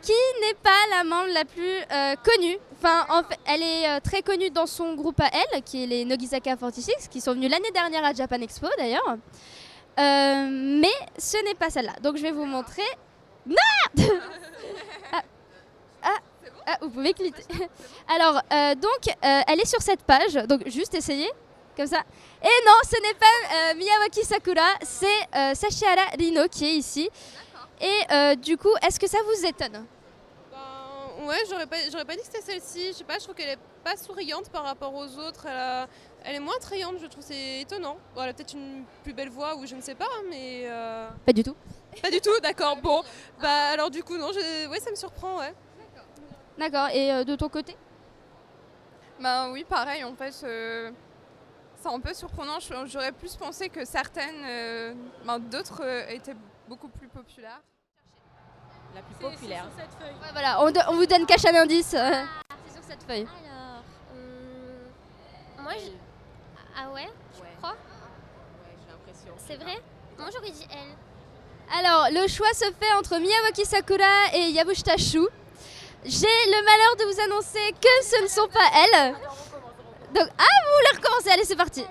qui 0.01 0.11
n'est 0.41 0.53
pas 0.61 0.69
la 0.91 1.03
membre 1.03 1.33
la 1.33 1.45
plus 1.45 1.77
euh, 1.91 2.15
connue. 2.23 2.57
Enfin, 2.83 3.05
elle 3.45 3.61
est 3.61 3.87
euh, 3.87 3.99
très 3.99 4.23
connue 4.23 4.49
dans 4.49 4.65
son 4.65 4.95
groupe 4.95 5.19
à 5.19 5.29
elle, 5.31 5.61
qui 5.61 5.83
est 5.83 5.85
les 5.85 6.03
Nogizaka 6.03 6.55
46, 6.55 7.09
qui 7.11 7.21
sont 7.21 7.33
venus 7.33 7.51
l'année 7.51 7.69
dernière 7.69 8.03
à 8.03 8.11
Japan 8.11 8.41
Expo 8.41 8.67
d'ailleurs. 8.75 9.17
Euh, 9.99 10.47
mais 10.49 10.93
ce 11.15 11.37
n'est 11.45 11.53
pas 11.53 11.69
celle-là. 11.69 11.93
Donc, 12.01 12.17
je 12.17 12.23
vais 12.23 12.31
vous 12.31 12.45
montrer. 12.45 12.81
Non 13.45 13.55
ah. 15.13 15.21
Ah. 16.01 16.17
Ah, 16.65 16.77
vous 16.81 16.89
pouvez 16.89 17.13
cliquer. 17.13 17.43
Alors, 18.15 18.41
euh, 18.51 18.73
donc, 18.73 19.15
elle 19.21 19.59
est 19.59 19.67
sur 19.67 19.81
cette 19.81 20.01
page. 20.01 20.33
Donc, 20.47 20.67
juste 20.67 20.95
essayez. 20.95 21.29
Comme 21.77 21.87
ça. 21.87 22.01
Et 22.41 22.65
non, 22.65 22.73
ce 22.83 22.99
n'est 22.99 23.13
pas 23.13 23.75
Miyawaki 23.75 24.25
Sakura, 24.25 24.73
c'est 24.81 25.55
Sashihara 25.55 26.07
Rino 26.17 26.47
qui 26.49 26.65
est 26.65 26.73
ici. 26.73 27.09
Et 27.79 28.35
du 28.37 28.57
coup, 28.57 28.73
est-ce 28.85 28.99
que 28.99 29.07
ça 29.07 29.19
vous 29.23 29.45
étonne? 29.45 29.85
Ouais, 31.27 31.37
j'aurais 31.49 31.67
pas, 31.67 31.77
j'aurais 31.91 32.05
pas 32.05 32.13
dit 32.15 32.19
que 32.21 32.25
c'était 32.25 32.41
celle-ci. 32.41 32.87
Je 32.89 32.93
sais 32.93 33.03
pas, 33.03 33.15
je 33.19 33.23
trouve 33.23 33.35
qu'elle 33.35 33.49
est 33.49 33.59
pas 33.83 33.95
souriante 33.97 34.49
par 34.49 34.63
rapport 34.63 34.93
aux 34.93 35.17
autres. 35.17 35.45
Elle, 35.45 35.57
a- 35.57 35.87
elle 36.23 36.35
est 36.35 36.39
moins 36.39 36.55
attrayante, 36.57 36.95
je 37.01 37.07
trouve. 37.07 37.23
C'est 37.23 37.61
étonnant. 37.61 37.97
Bon, 38.15 38.21
elle 38.23 38.29
a 38.29 38.33
peut-être 38.33 38.53
une 38.53 38.83
plus 39.03 39.13
belle 39.13 39.29
voix 39.29 39.55
ou 39.55 39.65
je 39.65 39.75
ne 39.75 39.81
sais 39.81 39.95
pas, 39.95 40.07
mais. 40.29 40.63
euh, 40.65 41.09
Pas 41.25 41.33
du 41.33 41.43
tout. 41.43 41.55
Pas 42.01 42.09
du 42.11 42.21
tout, 42.21 42.39
d'accord. 42.41 42.77
Bon, 42.77 43.03
bah 43.41 43.69
alors 43.73 43.89
du 43.91 44.01
coup, 44.03 44.17
non, 44.17 44.31
je... 44.31 44.67
ouais, 44.69 44.79
ça 44.79 44.91
me 44.91 44.95
surprend, 44.95 45.39
ouais. 45.39 45.53
D'accord. 46.57 46.87
Et 46.93 47.11
euh, 47.11 47.23
de 47.23 47.35
ton 47.35 47.49
côté? 47.49 47.75
Ben 49.19 49.51
oui, 49.51 49.63
pareil, 49.63 50.03
en 50.03 50.15
fait, 50.15 50.33
euh, 50.43 50.91
c'est 51.75 51.87
un 51.89 51.99
peu 51.99 52.13
surprenant. 52.13 52.59
J'aurais 52.85 53.11
plus 53.11 53.35
pensé 53.35 53.69
que 53.69 53.85
certaines, 53.85 54.43
euh, 54.45 54.93
ben, 55.25 55.39
d'autres 55.39 55.81
euh, 55.83 56.07
étaient 56.09 56.35
beaucoup 56.67 56.87
plus 56.87 57.07
populaires. 57.07 57.61
La 58.95 59.01
plus 59.01 59.15
populaire. 59.15 59.65
Ouais, 59.65 60.15
Voilà, 60.33 60.61
on, 60.63 60.71
do- 60.71 60.79
on 60.89 60.95
vous 60.95 61.05
donne 61.05 61.25
cache 61.25 61.45
un 61.45 61.55
indice. 61.55 61.93
euh, 61.93 62.11
c'est 62.67 62.73
sur 62.75 62.83
cette 62.89 63.03
feuille. 63.03 63.27
Alors, 63.45 63.83
hum, 64.13 65.63
moi, 65.63 65.73
je... 65.77 65.91
Ah 66.77 66.89
ouais 66.91 67.09
Tu 67.35 67.41
crois 67.61 67.75
j'ai 68.65 68.91
l'impression. 68.91 69.33
C'est 69.47 69.55
vrai 69.57 69.81
Moi, 70.17 70.27
j'aurais 70.33 70.51
dit 70.51 70.67
elle. 70.71 71.79
Alors, 71.79 72.07
le 72.11 72.27
choix 72.27 72.51
se 72.53 72.65
fait 72.65 72.93
entre 72.97 73.17
Miyawaki 73.17 73.65
Sakura 73.65 74.33
et 74.33 74.49
Yabush 74.49 74.83
Tashu. 74.83 75.21
J'ai 76.03 76.25
le 76.47 76.65
malheur 76.65 76.95
de 76.97 77.13
vous 77.13 77.21
annoncer 77.21 77.71
que 77.79 78.05
ce 78.05 78.21
ne 78.23 78.27
sont 78.27 78.47
pas 78.47 78.67
elles. 78.75 79.11
Donc, 80.13 80.27
ah, 80.37 80.43
vous 80.43 80.75
voulez 80.77 80.97
recommencer 81.01 81.29
Allez, 81.31 81.45
c'est 81.45 81.55
parti. 81.55 81.85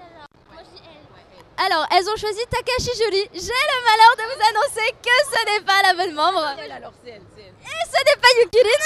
Alors, 1.62 1.87
elles 1.92 2.09
ont 2.09 2.16
choisi 2.16 2.40
Takashi 2.51 2.90
Juri. 2.96 3.29
J'ai 3.35 3.62
le 3.73 3.79
malheur 3.85 4.16
de 4.16 4.23
vous 4.33 4.42
annoncer 4.49 4.92
que 5.03 5.16
ce 5.31 5.44
n'est 5.59 5.64
pas 5.64 5.83
la 5.83 5.94
bonne 5.94 6.14
membre. 6.14 6.38
alors 6.73 6.92
c'est 7.05 7.11
elle, 7.11 7.23
c'est 7.37 7.42
elle. 7.42 7.55
Et 7.62 7.85
ce 7.87 7.99
n'est 8.07 8.20
pas 8.20 8.29
Yukirin. 8.40 8.81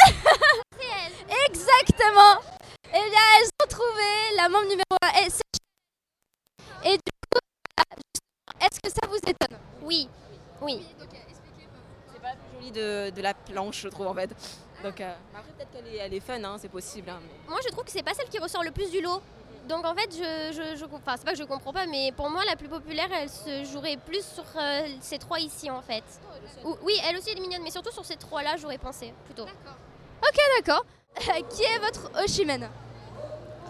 c'est 0.76 0.86
elle. 1.30 1.46
Exactement. 1.50 2.40
Eh 2.88 3.10
bien, 3.10 3.20
elles 3.38 3.48
ont 3.62 3.68
trouvé 3.68 4.36
la 4.36 4.48
membre 4.48 4.64
numéro 4.68 4.96
1. 5.02 5.24
Et, 5.24 5.30
c'est- 5.30 6.88
et 6.88 6.92
du 6.96 7.12
coup, 7.32 7.38
ah, 7.78 7.82
justement, 7.96 8.66
est-ce 8.66 8.80
que 8.80 8.90
ça 8.90 9.06
vous 9.08 9.16
étonne? 9.18 9.58
Oui. 9.82 10.08
Oui. 10.60 10.84
C'est 12.12 12.20
pas 12.20 12.28
la 12.30 12.34
plus 12.36 12.54
jolie 12.54 12.70
de, 12.72 13.10
de 13.10 13.22
la 13.22 13.34
planche, 13.34 13.82
je 13.82 13.88
trouve 13.88 14.06
en 14.08 14.14
fait. 14.14 14.30
Donc, 14.82 15.00
euh, 15.00 15.14
après, 15.34 15.52
peut-être 15.52 15.70
qu'elle 15.72 15.86
est, 15.94 15.98
elle 15.98 16.14
est 16.14 16.20
fun, 16.20 16.42
hein, 16.42 16.56
c'est 16.60 16.68
possible. 16.68 17.08
hein, 17.10 17.20
mais- 17.22 17.48
Moi, 17.50 17.60
je 17.64 17.68
trouve 17.70 17.84
que 17.84 17.90
c'est 17.90 18.02
pas 18.02 18.14
celle 18.14 18.28
qui 18.28 18.38
ressort 18.38 18.62
le 18.64 18.70
plus 18.72 18.90
du 18.90 19.00
lot. 19.00 19.22
Donc 19.68 19.86
en 19.86 19.94
fait, 19.94 20.10
je, 20.12 20.52
je, 20.52 20.76
je- 20.78 20.84
enfin, 20.84 21.14
c'est 21.16 21.24
pas 21.24 21.32
que 21.32 21.38
je 21.38 21.44
comprends 21.44 21.72
pas, 21.72 21.86
mais 21.86 22.12
pour 22.12 22.28
moi, 22.28 22.42
la 22.44 22.54
plus 22.54 22.68
populaire, 22.68 23.08
elle 23.12 23.30
se 23.30 23.64
jouerait 23.64 23.96
plus 23.96 24.22
sur 24.24 24.44
euh, 24.56 24.86
ces 25.00 25.18
trois 25.18 25.40
ici 25.40 25.70
en 25.70 25.80
fait. 25.80 26.04
Ou- 26.64 26.76
oui, 26.82 26.92
elle 27.08 27.16
aussi 27.16 27.30
elle 27.30 27.38
est 27.38 27.40
mignonne, 27.40 27.62
mais 27.62 27.70
surtout 27.70 27.90
sur 27.92 28.04
ces 28.04 28.16
trois-là, 28.16 28.56
j'aurais 28.60 28.76
pensé 28.78 29.14
plutôt. 29.24 29.44
Ok, 29.44 30.38
d'accord. 30.58 30.84
Qui 31.50 31.62
est 31.62 31.78
votre 31.78 32.10
Oshimen? 32.22 32.68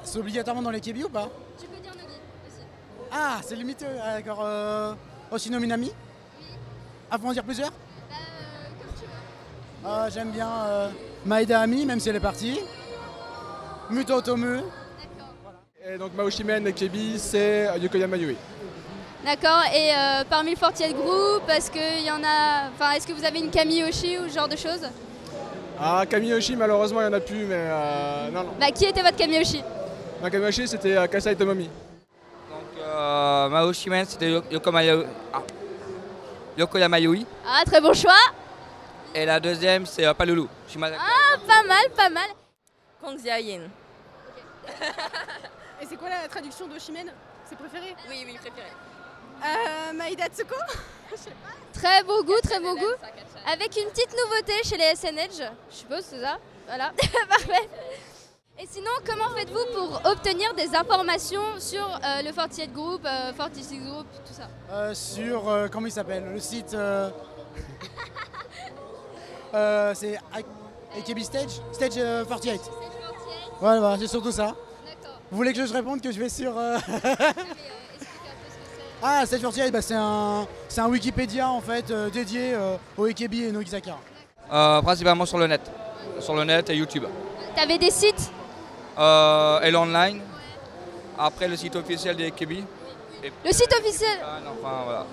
C'est 0.03 0.19
obligatoirement 0.19 0.63
dans 0.63 0.71
les 0.71 0.81
Kebi 0.81 1.05
ou 1.05 1.09
pas? 1.09 1.29
Tu 1.61 1.67
peux 1.67 1.81
dire 1.81 1.93
Nogi 1.93 2.19
aussi. 2.47 2.67
Ah, 3.13 3.39
c'est 3.45 3.55
limité, 3.57 3.87
ah, 4.03 4.15
d'accord. 4.21 4.41
Euh, 4.43 4.95
Oshino 5.31 5.61
Minami 5.61 5.93
Ah, 7.11 7.19
faut 7.19 7.29
en 7.29 7.33
dire 7.33 7.45
plusieurs? 7.45 7.71
Comme 7.71 8.95
tu 8.99 9.05
veux. 9.07 9.87
Ah, 9.89 10.09
J'aime 10.11 10.31
bien 10.33 10.51
euh, 10.51 10.91
Maeda 11.25 11.61
Ami, 11.61 11.87
même 11.87 12.01
si 12.01 12.09
elle 12.09 12.17
est 12.17 12.21
partie. 12.21 12.61
Muto 13.91 14.21
Tomu. 14.21 14.63
Et 15.87 15.99
donc 15.99 16.15
Maoshimen 16.15 16.67
et 16.67 16.73
Kebi, 16.73 17.19
c'est 17.19 17.69
Yokoyama 17.79 18.17
Yui. 18.17 18.37
D'accord, 19.25 19.63
et 19.75 19.91
euh, 19.95 20.25
parmi 20.29 20.51
le 20.53 20.57
Fortier 20.57 20.93
Group, 20.93 21.43
est-ce 21.49 21.71
qu'il 21.71 22.05
y 22.07 22.11
en 22.11 22.23
a. 22.25 22.69
Enfin, 22.75 22.93
est-ce 22.93 23.07
que 23.07 23.13
vous 23.13 23.25
avez 23.25 23.39
une 23.39 23.51
Camille 23.51 23.85
Oshi 23.85 24.19
ou 24.19 24.29
ce 24.29 24.35
genre 24.35 24.49
de 24.49 24.57
choses? 24.57 24.87
Ah, 25.79 26.05
Kamiyoshi, 26.09 26.57
malheureusement, 26.57 27.01
il 27.01 27.09
n'y 27.09 27.11
en 27.15 27.17
a 27.17 27.21
plus, 27.21 27.45
mais 27.45 27.55
euh, 27.57 28.31
non, 28.31 28.45
non. 28.45 28.51
Bah, 28.61 28.71
qui 28.71 28.85
était 28.85 29.03
votre 29.03 29.17
Camille 29.17 29.41
Oshi 29.41 29.63
Ma 30.23 30.31
Kamiyoshi, 30.31 30.69
c'était 30.69 30.97
euh, 30.97 31.07
Kasai 31.07 31.35
Tomomi. 31.35 31.69
Euh, 32.81 33.49
Maoshimen, 33.49 34.05
c'était 34.07 34.31
Yo- 34.31 34.43
Yokomayo- 34.53 35.07
ah. 35.33 35.43
Yokoyama 36.57 36.99
Yui. 37.01 37.27
Ah, 37.47 37.63
très 37.67 37.81
bon 37.81 37.93
choix 37.93 38.13
Et 39.15 39.25
la 39.27 39.41
deuxième, 39.41 39.85
c'est 39.87 40.07
euh, 40.07 40.15
Palulu. 40.15 40.45
Shimazaki. 40.69 41.01
Ah, 41.03 41.37
pas 41.47 41.67
mal, 41.67 41.91
pas 41.97 42.09
mal 42.11 42.29
Kong 43.03 43.19
Yin. 43.25 43.69
Et 45.81 45.87
c'est 45.87 45.97
quoi 45.97 46.09
la 46.09 46.29
traduction 46.29 46.67
d'Oshimen 46.67 47.13
C'est 47.49 47.57
préféré? 47.59 47.95
Oui, 48.09 48.25
oui, 48.27 48.35
préféré. 48.39 48.69
Euh, 49.43 49.93
Maïda 49.93 50.27
Tsuko 50.29 50.55
Je 51.11 51.17
sais 51.17 51.31
pas. 51.31 51.79
Très 51.79 52.03
beau 52.05 52.23
goût, 52.25 52.41
très 52.43 52.61
beau 52.61 52.75
goût. 52.77 52.95
Avec 53.53 53.77
une 53.77 53.89
petite 53.91 54.13
nouveauté 54.17 54.53
chez 54.65 54.77
les 54.77 54.95
SNH, 54.95 55.45
je 55.71 55.75
suppose, 55.77 56.05
c'est 56.05 56.21
ça? 56.23 56.39
Voilà, 56.67 56.93
parfait. 57.29 57.69
Et 58.59 58.67
sinon, 58.71 58.91
comment 59.05 59.35
faites-vous 59.37 59.67
pour 59.75 60.01
obtenir 60.11 60.55
des 60.55 60.75
informations 60.77 61.59
sur 61.59 61.85
euh, 61.85 62.23
le 62.23 62.33
Fortier 62.33 62.69
Group, 62.69 63.03
euh, 63.05 63.33
Fortisix 63.35 63.81
Group, 63.83 64.07
tout 64.25 64.33
ça? 64.33 64.49
Euh, 64.71 64.95
sur, 64.95 65.49
euh, 65.49 65.67
comment 65.71 65.89
il 65.89 65.93
s'appelle? 65.93 66.25
Le 66.33 66.39
site. 66.41 66.73
euh, 66.73 67.11
euh, 69.55 69.93
c'est 69.95 70.17
AKB 70.97 71.19
Stage? 71.21 71.61
Stage 71.73 71.93
euh, 71.97 72.25
48. 72.25 72.61
Voilà, 73.61 73.81
voilà, 73.81 73.99
c'est 73.99 74.07
surtout 74.07 74.33
ça. 74.33 74.55
Vous 75.35 75.39
voulez 75.39 75.53
que 75.53 75.67
je 75.67 75.73
réponde 75.73 76.01
que 76.01 76.13
je 76.13 76.21
vais 76.21 76.29
sur. 76.29 76.57
euh, 76.57 76.79
ah, 79.03 79.27
Stage 79.27 79.41
48, 79.41 79.73
bah, 79.73 79.83
c'est 79.83 79.97
un, 79.97 80.47
c'est 80.69 80.81
un 80.81 80.87
Wikipédia 80.87 81.49
en 81.49 81.61
fait 81.61 81.91
euh, 81.91 82.09
dédié 82.09 82.55
euh, 82.55 82.77
au 82.97 83.07
AKB 83.07 83.35
et 83.35 83.51
Nogizaka. 83.51 83.97
Euh, 84.53 84.81
principalement 84.81 85.27
sur 85.27 85.39
le 85.39 85.49
net. 85.49 85.61
Sur 86.21 86.37
le 86.37 86.45
net 86.45 86.71
et 86.71 86.77
YouTube. 86.77 87.07
T'avais 87.57 87.79
des 87.79 87.91
sites? 87.91 88.31
Euh, 88.97 89.61
et 89.63 89.73
l'online. 89.73 90.21
Après 91.19 91.49
le 91.49 91.57
site 91.57 91.75
officiel 91.75 92.15
des. 92.15 92.29
Et 92.29 92.33
Le 93.45 93.53
site 93.53 93.75
officiel? 93.77 94.17
Enfin 94.23 94.83
voilà. 94.85 95.05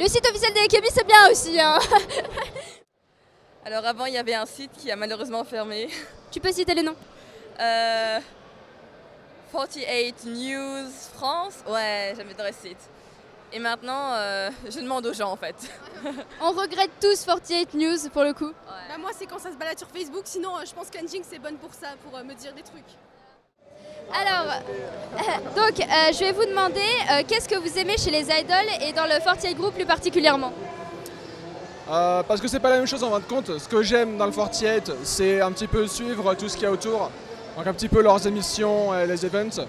Le 0.00 0.08
site 0.08 0.26
officiel 0.28 0.52
des 0.52 0.60
AKB, 0.62 0.84
c'est 0.92 1.06
bien 1.06 1.30
aussi. 1.30 1.60
Hein. 1.60 1.78
Alors 3.64 3.86
avant, 3.86 4.06
il 4.06 4.14
y 4.14 4.18
avait 4.18 4.34
un 4.34 4.46
site 4.46 4.72
qui 4.76 4.90
a 4.90 4.96
malheureusement 4.96 5.44
fermé. 5.44 5.88
Tu 6.32 6.40
peux 6.40 6.50
citer 6.50 6.74
les 6.74 6.82
noms 6.82 6.96
Euh, 7.60 8.18
48 9.52 10.24
News 10.26 10.90
France. 11.14 11.54
Ouais, 11.68 12.14
j'adorais 12.16 12.52
ce 12.52 12.68
site. 12.68 12.78
Et 13.52 13.58
maintenant, 13.58 14.12
euh, 14.14 14.50
je 14.68 14.78
demande 14.78 15.04
aux 15.06 15.12
gens 15.12 15.32
en 15.32 15.36
fait. 15.36 15.56
On 16.40 16.52
regrette 16.52 16.90
tous 17.00 17.24
48 17.24 17.74
News 17.74 18.08
pour 18.12 18.22
le 18.22 18.32
coup. 18.32 18.52
Bah, 18.66 18.96
moi, 18.98 19.10
c'est 19.18 19.26
quand 19.26 19.40
ça 19.40 19.50
se 19.50 19.56
balade 19.56 19.78
sur 19.78 19.88
Facebook. 19.88 20.22
Sinon, 20.24 20.56
euh, 20.56 20.62
je 20.64 20.72
pense 20.72 20.88
qu'Anjing, 20.88 21.22
c'est 21.28 21.38
bonne 21.40 21.56
pour 21.56 21.74
ça, 21.74 21.88
pour 22.04 22.16
euh, 22.16 22.22
me 22.22 22.34
dire 22.34 22.52
des 22.54 22.62
trucs. 22.62 22.84
Alors, 24.12 24.52
donc, 25.56 25.80
euh, 25.80 26.12
je 26.12 26.18
vais 26.20 26.32
vous 26.32 26.44
demander 26.44 26.80
euh, 26.80 27.22
qu'est-ce 27.26 27.48
que 27.48 27.56
vous 27.58 27.78
aimez 27.78 27.96
chez 27.98 28.10
les 28.10 28.22
idoles 28.22 28.70
et 28.82 28.92
dans 28.92 29.06
le 29.06 29.20
Fortier 29.20 29.54
Group 29.54 29.74
plus 29.74 29.86
particulièrement 29.86 30.52
Euh, 31.90 32.22
parce 32.22 32.40
que 32.40 32.46
c'est 32.46 32.60
pas 32.60 32.70
la 32.70 32.76
même 32.76 32.86
chose 32.86 33.02
en 33.02 33.10
fin 33.10 33.18
de 33.18 33.24
compte. 33.24 33.58
Ce 33.58 33.68
que 33.68 33.82
j'aime 33.82 34.16
dans 34.16 34.26
le 34.26 34.32
48, 34.32 34.92
c'est 35.02 35.40
un 35.40 35.50
petit 35.50 35.66
peu 35.66 35.88
suivre 35.88 36.34
tout 36.34 36.48
ce 36.48 36.54
qu'il 36.54 36.62
y 36.62 36.66
a 36.66 36.70
autour. 36.72 37.10
Donc 37.56 37.66
un 37.66 37.72
petit 37.74 37.88
peu 37.88 38.00
leurs 38.02 38.26
émissions 38.26 38.94
et 38.98 39.06
les 39.06 39.24
events. 39.26 39.66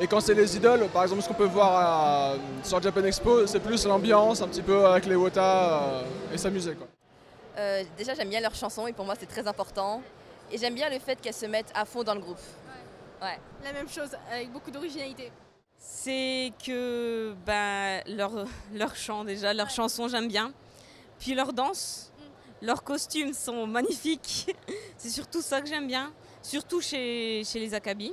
Et 0.00 0.06
quand 0.06 0.20
c'est 0.20 0.34
les 0.34 0.56
idoles, 0.56 0.86
par 0.88 1.02
exemple 1.02 1.22
ce 1.22 1.28
qu'on 1.28 1.34
peut 1.34 1.44
voir 1.46 1.72
à- 1.74 2.34
sur 2.62 2.80
Japan 2.82 3.04
Expo, 3.04 3.46
c'est 3.46 3.60
plus 3.60 3.86
l'ambiance, 3.86 4.42
un 4.42 4.48
petit 4.48 4.62
peu 4.62 4.86
avec 4.86 5.06
les 5.06 5.16
Wota 5.16 5.82
euh, 5.82 6.02
et 6.34 6.38
s'amuser 6.38 6.74
quoi. 6.74 6.86
Euh, 7.58 7.82
déjà, 7.96 8.12
j'aime 8.14 8.28
bien 8.28 8.40
leurs 8.40 8.54
chansons 8.54 8.86
et 8.86 8.92
pour 8.92 9.06
moi, 9.06 9.14
c'est 9.18 9.24
très 9.26 9.46
important. 9.46 10.02
Et 10.52 10.58
j'aime 10.58 10.74
bien 10.74 10.90
le 10.90 10.98
fait 10.98 11.18
qu'elles 11.18 11.32
se 11.32 11.46
mettent 11.46 11.72
à 11.74 11.86
fond 11.86 12.02
dans 12.02 12.14
le 12.14 12.20
groupe. 12.20 12.38
Ouais. 13.22 13.38
La 13.64 13.72
même 13.72 13.88
chose, 13.88 14.10
avec 14.30 14.52
beaucoup 14.52 14.70
d'originalité. 14.70 15.32
C'est 15.78 16.52
que 16.64 17.34
ben, 17.46 18.02
leur, 18.06 18.30
leur 18.74 18.94
chant 18.94 19.24
déjà, 19.24 19.54
leurs 19.54 19.70
chansons 19.70 20.06
j'aime 20.08 20.28
bien. 20.28 20.52
Puis 21.18 21.34
leur 21.34 21.54
danse, 21.54 22.12
leurs 22.60 22.84
costumes 22.84 23.32
sont 23.32 23.66
magnifiques. 23.66 24.54
C'est 24.98 25.08
surtout 25.08 25.40
ça 25.40 25.62
que 25.62 25.66
j'aime 25.68 25.86
bien, 25.86 26.12
surtout 26.46 26.80
chez, 26.80 27.42
chez 27.44 27.58
les 27.58 27.74
Akabi. 27.74 28.12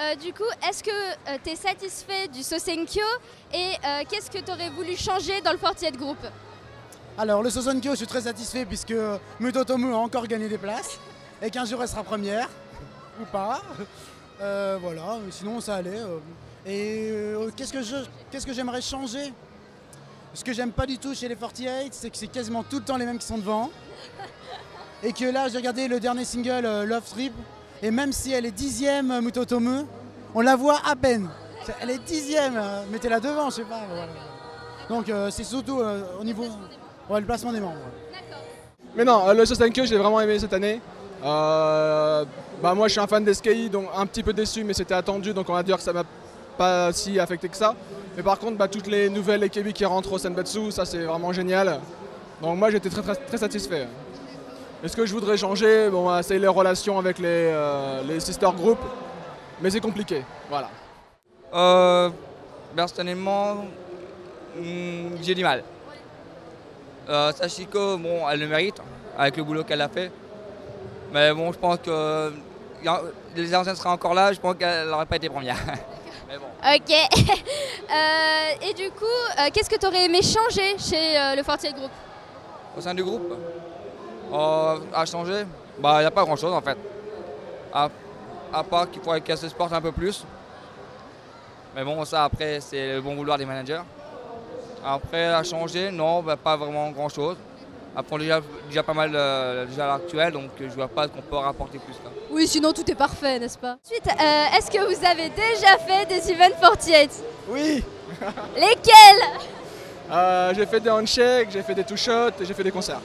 Euh, 0.00 0.14
Du 0.16 0.32
coup, 0.32 0.42
est-ce 0.68 0.82
que 0.82 1.38
tu 1.44 1.50
es 1.50 1.56
satisfait 1.56 2.26
du 2.28 2.42
Sosenkyo 2.42 3.02
et 3.52 3.72
euh, 3.84 4.02
qu'est-ce 4.08 4.30
que 4.30 4.38
tu 4.38 4.50
aurais 4.50 4.70
voulu 4.70 4.96
changer 4.96 5.40
dans 5.40 5.52
le 5.52 5.58
Fortier 5.58 5.92
Group 5.92 6.18
Alors, 7.16 7.42
le 7.42 7.50
Sosonkyo, 7.50 7.92
je 7.92 7.96
suis 7.98 8.06
très 8.06 8.22
satisfait 8.22 8.64
puisque 8.64 8.94
Mutotomu 9.38 9.92
a 9.94 9.98
encore 9.98 10.26
gagné 10.26 10.48
des 10.48 10.58
places 10.58 10.98
et 11.40 11.50
qu'un 11.50 11.64
jour 11.64 11.80
elle 11.82 11.88
sera 11.88 12.02
première, 12.02 12.48
ou 13.20 13.24
pas. 13.26 13.62
Euh, 14.40 14.78
voilà, 14.80 15.18
mais 15.24 15.30
sinon 15.30 15.60
ça 15.60 15.76
allait. 15.76 15.90
euh. 16.00 16.18
Et 16.66 17.10
euh, 17.12 17.50
qu'est-ce 17.56 17.72
que 17.72 17.82
je- 17.82 18.06
qu'est-ce 18.30 18.46
que 18.46 18.52
j'aimerais 18.52 18.80
changer? 18.82 19.32
Ce 20.32 20.42
que 20.42 20.52
j'aime 20.52 20.72
pas 20.72 20.86
du 20.86 20.98
tout 20.98 21.14
chez 21.14 21.28
les 21.28 21.36
48, 21.36 21.94
c'est 21.94 22.10
que 22.10 22.16
c'est 22.16 22.26
quasiment 22.26 22.64
tout 22.64 22.78
le 22.80 22.84
temps 22.84 22.96
les 22.96 23.06
mêmes 23.06 23.18
qui 23.18 23.26
sont 23.26 23.38
devant. 23.38 23.70
Et 25.04 25.12
que 25.12 25.26
là, 25.26 25.48
j'ai 25.48 25.58
regardé 25.58 25.86
le 25.86 26.00
dernier 26.00 26.24
single 26.24 26.64
euh, 26.64 26.86
Love 26.86 27.02
Trip, 27.10 27.32
et 27.82 27.90
même 27.90 28.12
si 28.12 28.32
elle 28.32 28.46
est 28.46 28.50
dixième 28.50 29.10
euh, 29.10 29.20
Mutotomu, 29.20 29.84
on 30.34 30.40
la 30.40 30.56
voit 30.56 30.78
à 30.86 30.96
peine. 30.96 31.28
Elle 31.82 31.90
est 31.90 31.98
dixième, 31.98 32.56
euh, 32.56 32.82
mettez-la 32.90 33.20
devant, 33.20 33.50
je 33.50 33.56
sais 33.56 33.64
pas. 33.64 33.82
Donc 34.88 35.10
euh, 35.10 35.30
c'est 35.30 35.44
surtout 35.44 35.80
au 36.18 36.24
niveau 36.24 36.44
ouais, 37.10 37.20
le 37.20 37.26
placement 37.26 37.52
des 37.52 37.60
membres. 37.60 37.76
Mais 38.96 39.04
non, 39.04 39.30
le 39.32 39.44
Sostenkyo, 39.44 39.84
j'ai 39.84 39.98
vraiment 39.98 40.20
aimé 40.20 40.38
cette 40.38 40.54
année. 40.54 40.80
Bah 41.22 42.74
moi 42.74 42.88
je 42.88 42.92
suis 42.92 43.00
un 43.00 43.06
fan 43.06 43.22
d'SKI, 43.24 43.68
donc 43.68 43.88
un 43.94 44.06
petit 44.06 44.22
peu 44.22 44.32
déçu, 44.32 44.64
mais 44.64 44.72
c'était 44.72 44.94
attendu, 44.94 45.34
donc 45.34 45.48
on 45.50 45.54
va 45.54 45.62
dire 45.62 45.76
que 45.76 45.82
ça 45.82 45.92
m'a 45.92 46.04
pas 46.56 46.92
si 46.92 47.18
affecté 47.18 47.48
que 47.48 47.56
ça. 47.56 47.74
Mais 48.16 48.22
par 48.22 48.38
contre, 48.38 48.56
bah, 48.56 48.68
toutes 48.68 48.86
les 48.86 49.10
nouvelles 49.10 49.42
EKB 49.44 49.72
qui 49.72 49.84
rentrent 49.84 50.12
au 50.12 50.18
Senbetsu, 50.18 50.70
ça 50.70 50.86
c'est 50.86 51.04
vraiment 51.04 51.32
génial. 51.32 51.80
Donc 52.40 52.56
moi 52.58 52.70
j'étais 52.70 52.88
très, 52.88 53.02
très 53.14 53.38
satisfait. 53.38 53.88
Et 54.84 54.88
ce 54.88 54.96
que 54.96 55.06
je 55.06 55.14
voudrais 55.14 55.38
changer, 55.38 55.88
bon, 55.88 56.20
c'est 56.22 56.38
les 56.38 56.46
relations 56.46 56.98
avec 56.98 57.18
les, 57.18 57.24
euh, 57.26 58.02
les 58.02 58.20
sister 58.20 58.50
groups, 58.54 58.84
mais 59.62 59.70
c'est 59.70 59.80
compliqué, 59.80 60.22
voilà. 60.50 60.68
Euh, 61.54 62.10
personnellement, 62.76 63.64
hmm, 64.58 65.16
j'ai 65.22 65.34
du 65.34 65.42
mal. 65.42 65.64
Euh, 67.08 67.32
Sachiko, 67.32 67.96
bon, 67.96 68.28
elle 68.28 68.40
le 68.40 68.46
mérite 68.46 68.76
avec 69.16 69.38
le 69.38 69.44
boulot 69.44 69.64
qu'elle 69.64 69.80
a 69.80 69.88
fait. 69.88 70.12
Mais 71.14 71.32
bon, 71.32 71.50
je 71.50 71.58
pense 71.58 71.78
que 71.78 72.30
les 73.34 73.54
anciennes 73.54 73.76
seraient 73.76 73.88
encore 73.88 74.12
là, 74.12 74.34
je 74.34 74.40
pense 74.40 74.54
qu'elle 74.56 74.88
n'aurait 74.88 75.06
pas 75.06 75.16
été 75.16 75.30
première. 75.30 75.56
Mais 76.28 76.36
bon. 76.36 76.46
Ok. 76.62 77.38
Euh, 77.84 78.68
et 78.68 78.72
du 78.72 78.90
coup, 78.90 79.04
euh, 79.04 79.50
qu'est-ce 79.52 79.68
que 79.68 79.78
tu 79.78 79.86
aurais 79.86 80.06
aimé 80.06 80.20
changer 80.22 80.76
chez 80.78 81.16
euh, 81.16 81.36
le 81.36 81.42
Fortier 81.42 81.70
Group 81.70 81.90
Au 82.76 82.80
sein 82.80 82.94
du 82.94 83.04
groupe, 83.04 83.36
euh, 84.34 84.78
à 84.94 85.04
changer, 85.06 85.44
bah 85.78 85.96
il 85.96 86.00
n'y 86.00 86.06
a 86.06 86.10
pas 86.10 86.24
grand 86.24 86.36
chose 86.36 86.52
en 86.52 86.60
fait. 86.60 86.76
À, 87.72 87.88
à 88.52 88.62
part 88.62 88.90
qu'il 88.90 89.02
faudrait 89.02 89.20
qu'elle 89.20 89.38
se 89.38 89.46
porte 89.46 89.72
un 89.72 89.80
peu 89.80 89.92
plus. 89.92 90.24
Mais 91.74 91.82
bon, 91.84 92.04
ça 92.04 92.24
après, 92.24 92.60
c'est 92.60 92.94
le 92.94 93.00
bon 93.00 93.14
vouloir 93.16 93.36
des 93.38 93.44
managers. 93.46 93.80
Après, 94.84 95.26
à 95.26 95.42
changer, 95.42 95.90
non, 95.90 96.22
bah, 96.22 96.36
pas 96.36 96.56
vraiment 96.56 96.90
grand 96.90 97.08
chose. 97.08 97.36
Après, 97.96 98.14
on 98.14 98.18
déjà, 98.18 98.40
déjà 98.68 98.82
pas 98.82 98.92
mal 98.92 99.12
euh, 99.14 99.66
déjà 99.66 99.84
à 99.84 99.86
l'heure 99.86 99.96
actuelle, 99.96 100.32
donc 100.32 100.50
euh, 100.60 100.68
je 100.68 100.74
vois 100.74 100.88
pas 100.88 101.08
qu'on 101.08 101.22
peut 101.22 101.36
rapporter 101.36 101.78
plus. 101.78 101.94
Là. 102.04 102.10
Oui, 102.30 102.46
sinon 102.46 102.72
tout 102.72 102.88
est 102.90 102.94
parfait, 102.96 103.38
n'est-ce 103.38 103.56
pas? 103.58 103.76
Ensuite, 103.84 104.06
euh, 104.08 104.56
est-ce 104.58 104.70
que 104.70 104.78
vous 104.78 105.06
avez 105.06 105.30
déjà 105.30 105.78
fait 105.78 106.06
des 106.06 106.32
events 106.32 106.56
48 106.60 107.24
Oui 107.48 107.84
Lesquels? 108.56 109.42
Euh, 110.10 110.52
j'ai 110.54 110.66
fait 110.66 110.80
des 110.80 110.90
handshakes, 110.90 111.50
j'ai 111.50 111.62
fait 111.62 111.74
des 111.74 111.84
two-shots 111.84 112.40
et 112.40 112.44
j'ai 112.44 112.54
fait 112.54 112.64
des 112.64 112.72
concerts. 112.72 113.00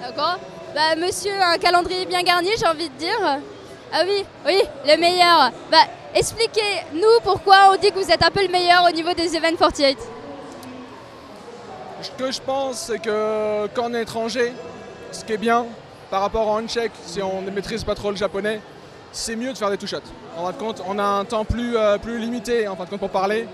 D'accord 0.00 0.38
Bah, 0.74 0.96
monsieur, 0.96 1.30
un 1.40 1.56
calendrier 1.56 2.04
bien 2.04 2.22
garni, 2.22 2.48
j'ai 2.58 2.66
envie 2.66 2.88
de 2.88 2.94
dire. 2.94 3.38
Ah 3.92 4.02
oui, 4.04 4.24
oui, 4.44 4.60
le 4.84 4.96
meilleur. 4.96 5.52
Bah, 5.70 5.78
expliquez-nous 6.12 7.20
pourquoi 7.22 7.70
on 7.72 7.76
dit 7.76 7.92
que 7.92 7.98
vous 8.00 8.10
êtes 8.10 8.24
un 8.24 8.30
peu 8.30 8.42
le 8.42 8.50
meilleur 8.50 8.84
au 8.84 8.90
niveau 8.90 9.12
des 9.14 9.36
events 9.36 9.56
48. 9.56 9.96
Ce 12.02 12.10
que 12.10 12.32
je 12.32 12.40
pense, 12.40 12.78
c'est 12.80 12.98
que 12.98 13.68
quand 13.68 13.84
on 13.88 13.94
est 13.94 14.02
étranger, 14.02 14.52
ce 15.12 15.24
qui 15.24 15.34
est 15.34 15.38
bien 15.38 15.64
par 16.10 16.22
rapport 16.22 16.48
au 16.48 16.50
handshake, 16.58 16.92
si 17.06 17.22
on 17.22 17.40
ne 17.40 17.52
maîtrise 17.52 17.84
pas 17.84 17.94
trop 17.94 18.10
le 18.10 18.16
japonais, 18.16 18.60
c'est 19.12 19.36
mieux 19.36 19.52
de 19.52 19.56
faire 19.56 19.70
des 19.70 19.78
two-shots. 19.78 19.98
En 20.36 20.46
fin 20.46 20.52
de 20.52 20.56
compte, 20.56 20.82
on 20.88 20.98
a 20.98 21.04
un 21.04 21.24
temps 21.24 21.44
plus, 21.44 21.76
euh, 21.76 21.98
limité 22.04 22.66
en 22.66 22.74
fin 22.74 22.84
de 22.84 22.96
pour 22.96 23.10
parler. 23.10 23.46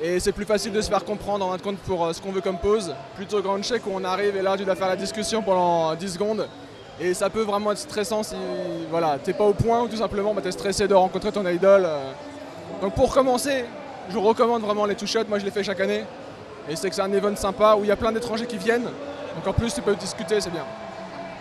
Et 0.00 0.20
c'est 0.20 0.32
plus 0.32 0.44
facile 0.44 0.72
de 0.72 0.80
se 0.80 0.88
faire 0.88 1.04
comprendre 1.04 1.44
en 1.44 1.50
fin 1.50 1.56
de 1.56 1.62
compte 1.62 1.78
pour 1.78 2.06
euh, 2.06 2.12
ce 2.12 2.22
qu'on 2.22 2.30
veut 2.30 2.40
comme 2.40 2.58
pause, 2.58 2.94
plutôt 3.16 3.42
qu'en 3.42 3.56
handshake 3.56 3.84
où 3.86 3.90
on 3.92 4.04
arrive 4.04 4.36
et 4.36 4.42
là 4.42 4.56
tu 4.56 4.64
dois 4.64 4.76
faire 4.76 4.88
la 4.88 4.96
discussion 4.96 5.42
pendant 5.42 5.94
10 5.94 6.12
secondes. 6.14 6.48
Et 7.00 7.14
ça 7.14 7.30
peut 7.30 7.42
vraiment 7.42 7.72
être 7.72 7.78
stressant 7.78 8.22
si 8.22 8.36
voilà, 8.90 9.18
t'es 9.22 9.32
pas 9.32 9.44
au 9.44 9.52
point 9.54 9.82
ou 9.82 9.88
tout 9.88 9.96
simplement 9.96 10.34
bah, 10.34 10.42
tu 10.42 10.48
es 10.48 10.52
stressé 10.52 10.86
de 10.86 10.94
rencontrer 10.94 11.32
ton 11.32 11.46
idole. 11.48 11.84
euh. 11.84 12.10
Donc 12.80 12.94
pour 12.94 13.12
commencer, 13.12 13.64
je 14.08 14.14
vous 14.14 14.22
recommande 14.22 14.62
vraiment 14.62 14.84
les 14.84 14.94
two 14.94 15.06
shots, 15.06 15.24
moi 15.28 15.40
je 15.40 15.44
les 15.44 15.50
fais 15.50 15.64
chaque 15.64 15.80
année. 15.80 16.04
Et 16.68 16.76
c'est 16.76 16.88
que 16.88 16.94
c'est 16.94 17.02
un 17.02 17.12
event 17.12 17.34
sympa 17.34 17.74
où 17.76 17.82
il 17.82 17.88
y 17.88 17.92
a 17.92 17.96
plein 17.96 18.12
d'étrangers 18.12 18.46
qui 18.46 18.58
viennent. 18.58 18.84
Donc 18.84 19.46
en 19.46 19.52
plus 19.52 19.74
tu 19.74 19.82
peux 19.82 19.96
discuter, 19.96 20.40
c'est 20.40 20.50
bien. 20.50 20.64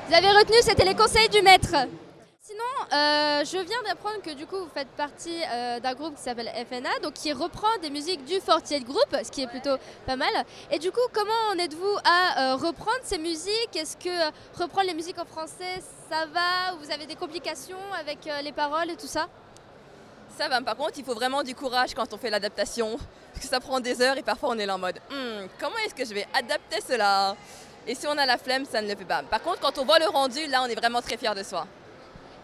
Vous 0.08 0.16
avez 0.16 0.30
retenu, 0.30 0.56
c'était 0.62 0.86
les 0.86 0.96
conseils 0.96 1.30
du 1.30 1.42
maître. 1.42 1.76
Sinon, 2.48 2.64
euh, 2.94 3.44
je 3.44 3.58
viens 3.58 3.84
d'apprendre 3.86 4.22
que 4.24 4.30
du 4.30 4.46
coup 4.46 4.56
vous 4.56 4.70
faites 4.74 4.88
partie 4.96 5.38
euh, 5.52 5.82
d'un 5.82 5.94
groupe 5.94 6.16
qui 6.16 6.22
s'appelle 6.22 6.50
FNA, 6.70 7.00
donc 7.04 7.16
qui 7.16 7.34
reprend 7.34 7.68
des 7.82 7.90
musiques 7.90 8.24
du 8.24 8.40
48 8.40 8.86
Group, 8.86 9.18
ce 9.22 9.30
qui 9.30 9.42
est 9.42 9.48
plutôt 9.48 9.76
pas 10.06 10.16
mal. 10.16 10.32
Et 10.72 10.80
du 10.80 10.90
coup, 10.90 11.02
comment 11.12 11.52
en 11.52 11.58
êtes-vous 11.58 11.98
à 12.06 12.54
euh, 12.54 12.56
reprendre 12.56 13.02
ces 13.04 13.18
musiques? 13.18 13.76
Est-ce 13.76 13.98
que 13.98 14.32
reprendre 14.58 14.88
les 14.88 14.94
musiques 14.94 15.20
en 15.20 15.26
français, 15.26 15.84
ça 16.10 16.26
va? 16.28 16.74
Ou 16.74 16.86
vous 16.86 16.90
avez 16.90 17.06
des 17.06 17.16
complications 17.16 17.76
avec 18.00 18.20
les 18.42 18.54
paroles 18.54 18.92
et 18.92 18.96
tout 18.96 19.08
ça? 19.08 19.28
Ça 20.38 20.48
va, 20.48 20.62
par 20.62 20.78
contre, 20.78 20.94
il 20.98 21.04
faut 21.04 21.16
vraiment 21.16 21.44
du 21.44 21.54
courage 21.54 21.94
quand 21.94 22.14
on 22.14 22.18
fait 22.18 22.30
l'adaptation, 22.30 22.98
parce 23.34 23.46
que 23.46 23.50
ça 23.50 23.60
prend 23.60 23.82
des 23.82 24.02
heures 24.02 24.18
et 24.18 24.24
parfois 24.24 24.52
on 24.52 24.58
est 24.58 24.66
là 24.66 24.76
en 24.76 24.80
mode 24.80 25.02
Hmm, 25.10 25.48
comment 25.60 25.78
est-ce 25.86 25.96
que 25.96 26.06
je 26.06 26.14
vais 26.14 26.26
adapter 26.34 26.80
cela? 26.80 27.36
Et 27.86 27.94
si 27.94 28.08
on 28.08 28.18
a 28.18 28.26
la 28.26 28.38
flemme, 28.38 28.64
ça 28.64 28.82
ne 28.82 28.88
le 28.88 28.96
fait 28.96 29.04
pas. 29.04 29.22
Par 29.24 29.42
contre, 29.42 29.60
quand 29.60 29.78
on 29.80 29.84
voit 29.84 30.00
le 30.00 30.08
rendu, 30.08 30.48
là, 30.48 30.64
on 30.64 30.68
est 30.68 30.76
vraiment 30.76 31.02
très 31.02 31.18
fier 31.18 31.36
de 31.36 31.44
soi. 31.44 31.68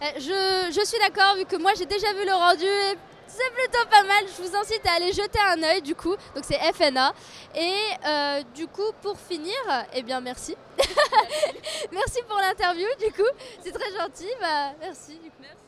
Euh, 0.02 0.06
je, 0.16 0.72
je 0.80 0.84
suis 0.84 0.98
d'accord, 0.98 1.36
vu 1.36 1.44
que 1.44 1.56
moi 1.56 1.72
j'ai 1.76 1.86
déjà 1.86 2.12
vu 2.12 2.24
le 2.24 2.32
rendu 2.32 2.64
et 2.64 2.98
c'est 3.26 3.50
plutôt 3.52 3.84
pas 3.90 4.02
mal. 4.02 4.24
Je 4.26 4.42
vous 4.42 4.56
incite 4.56 4.86
à 4.86 4.94
aller 4.94 5.12
jeter 5.12 5.38
un 5.40 5.62
œil 5.62 5.82
du 5.82 5.94
coup. 5.94 6.14
Donc 6.34 6.44
c'est 6.44 6.58
FNA. 6.72 7.12
Et 7.54 7.74
euh, 8.06 8.42
du 8.54 8.66
coup, 8.66 8.92
pour 9.02 9.18
finir, 9.18 9.56
eh 9.94 10.02
bien 10.02 10.20
merci. 10.20 10.56
merci 11.92 12.22
pour 12.28 12.38
l'interview 12.38 12.88
du 13.00 13.12
coup. 13.12 13.28
C'est 13.62 13.72
très 13.72 13.90
gentil. 13.92 14.28
Bah, 14.40 14.72
merci 14.80 15.18
du 15.18 15.30
coup. 15.30 15.63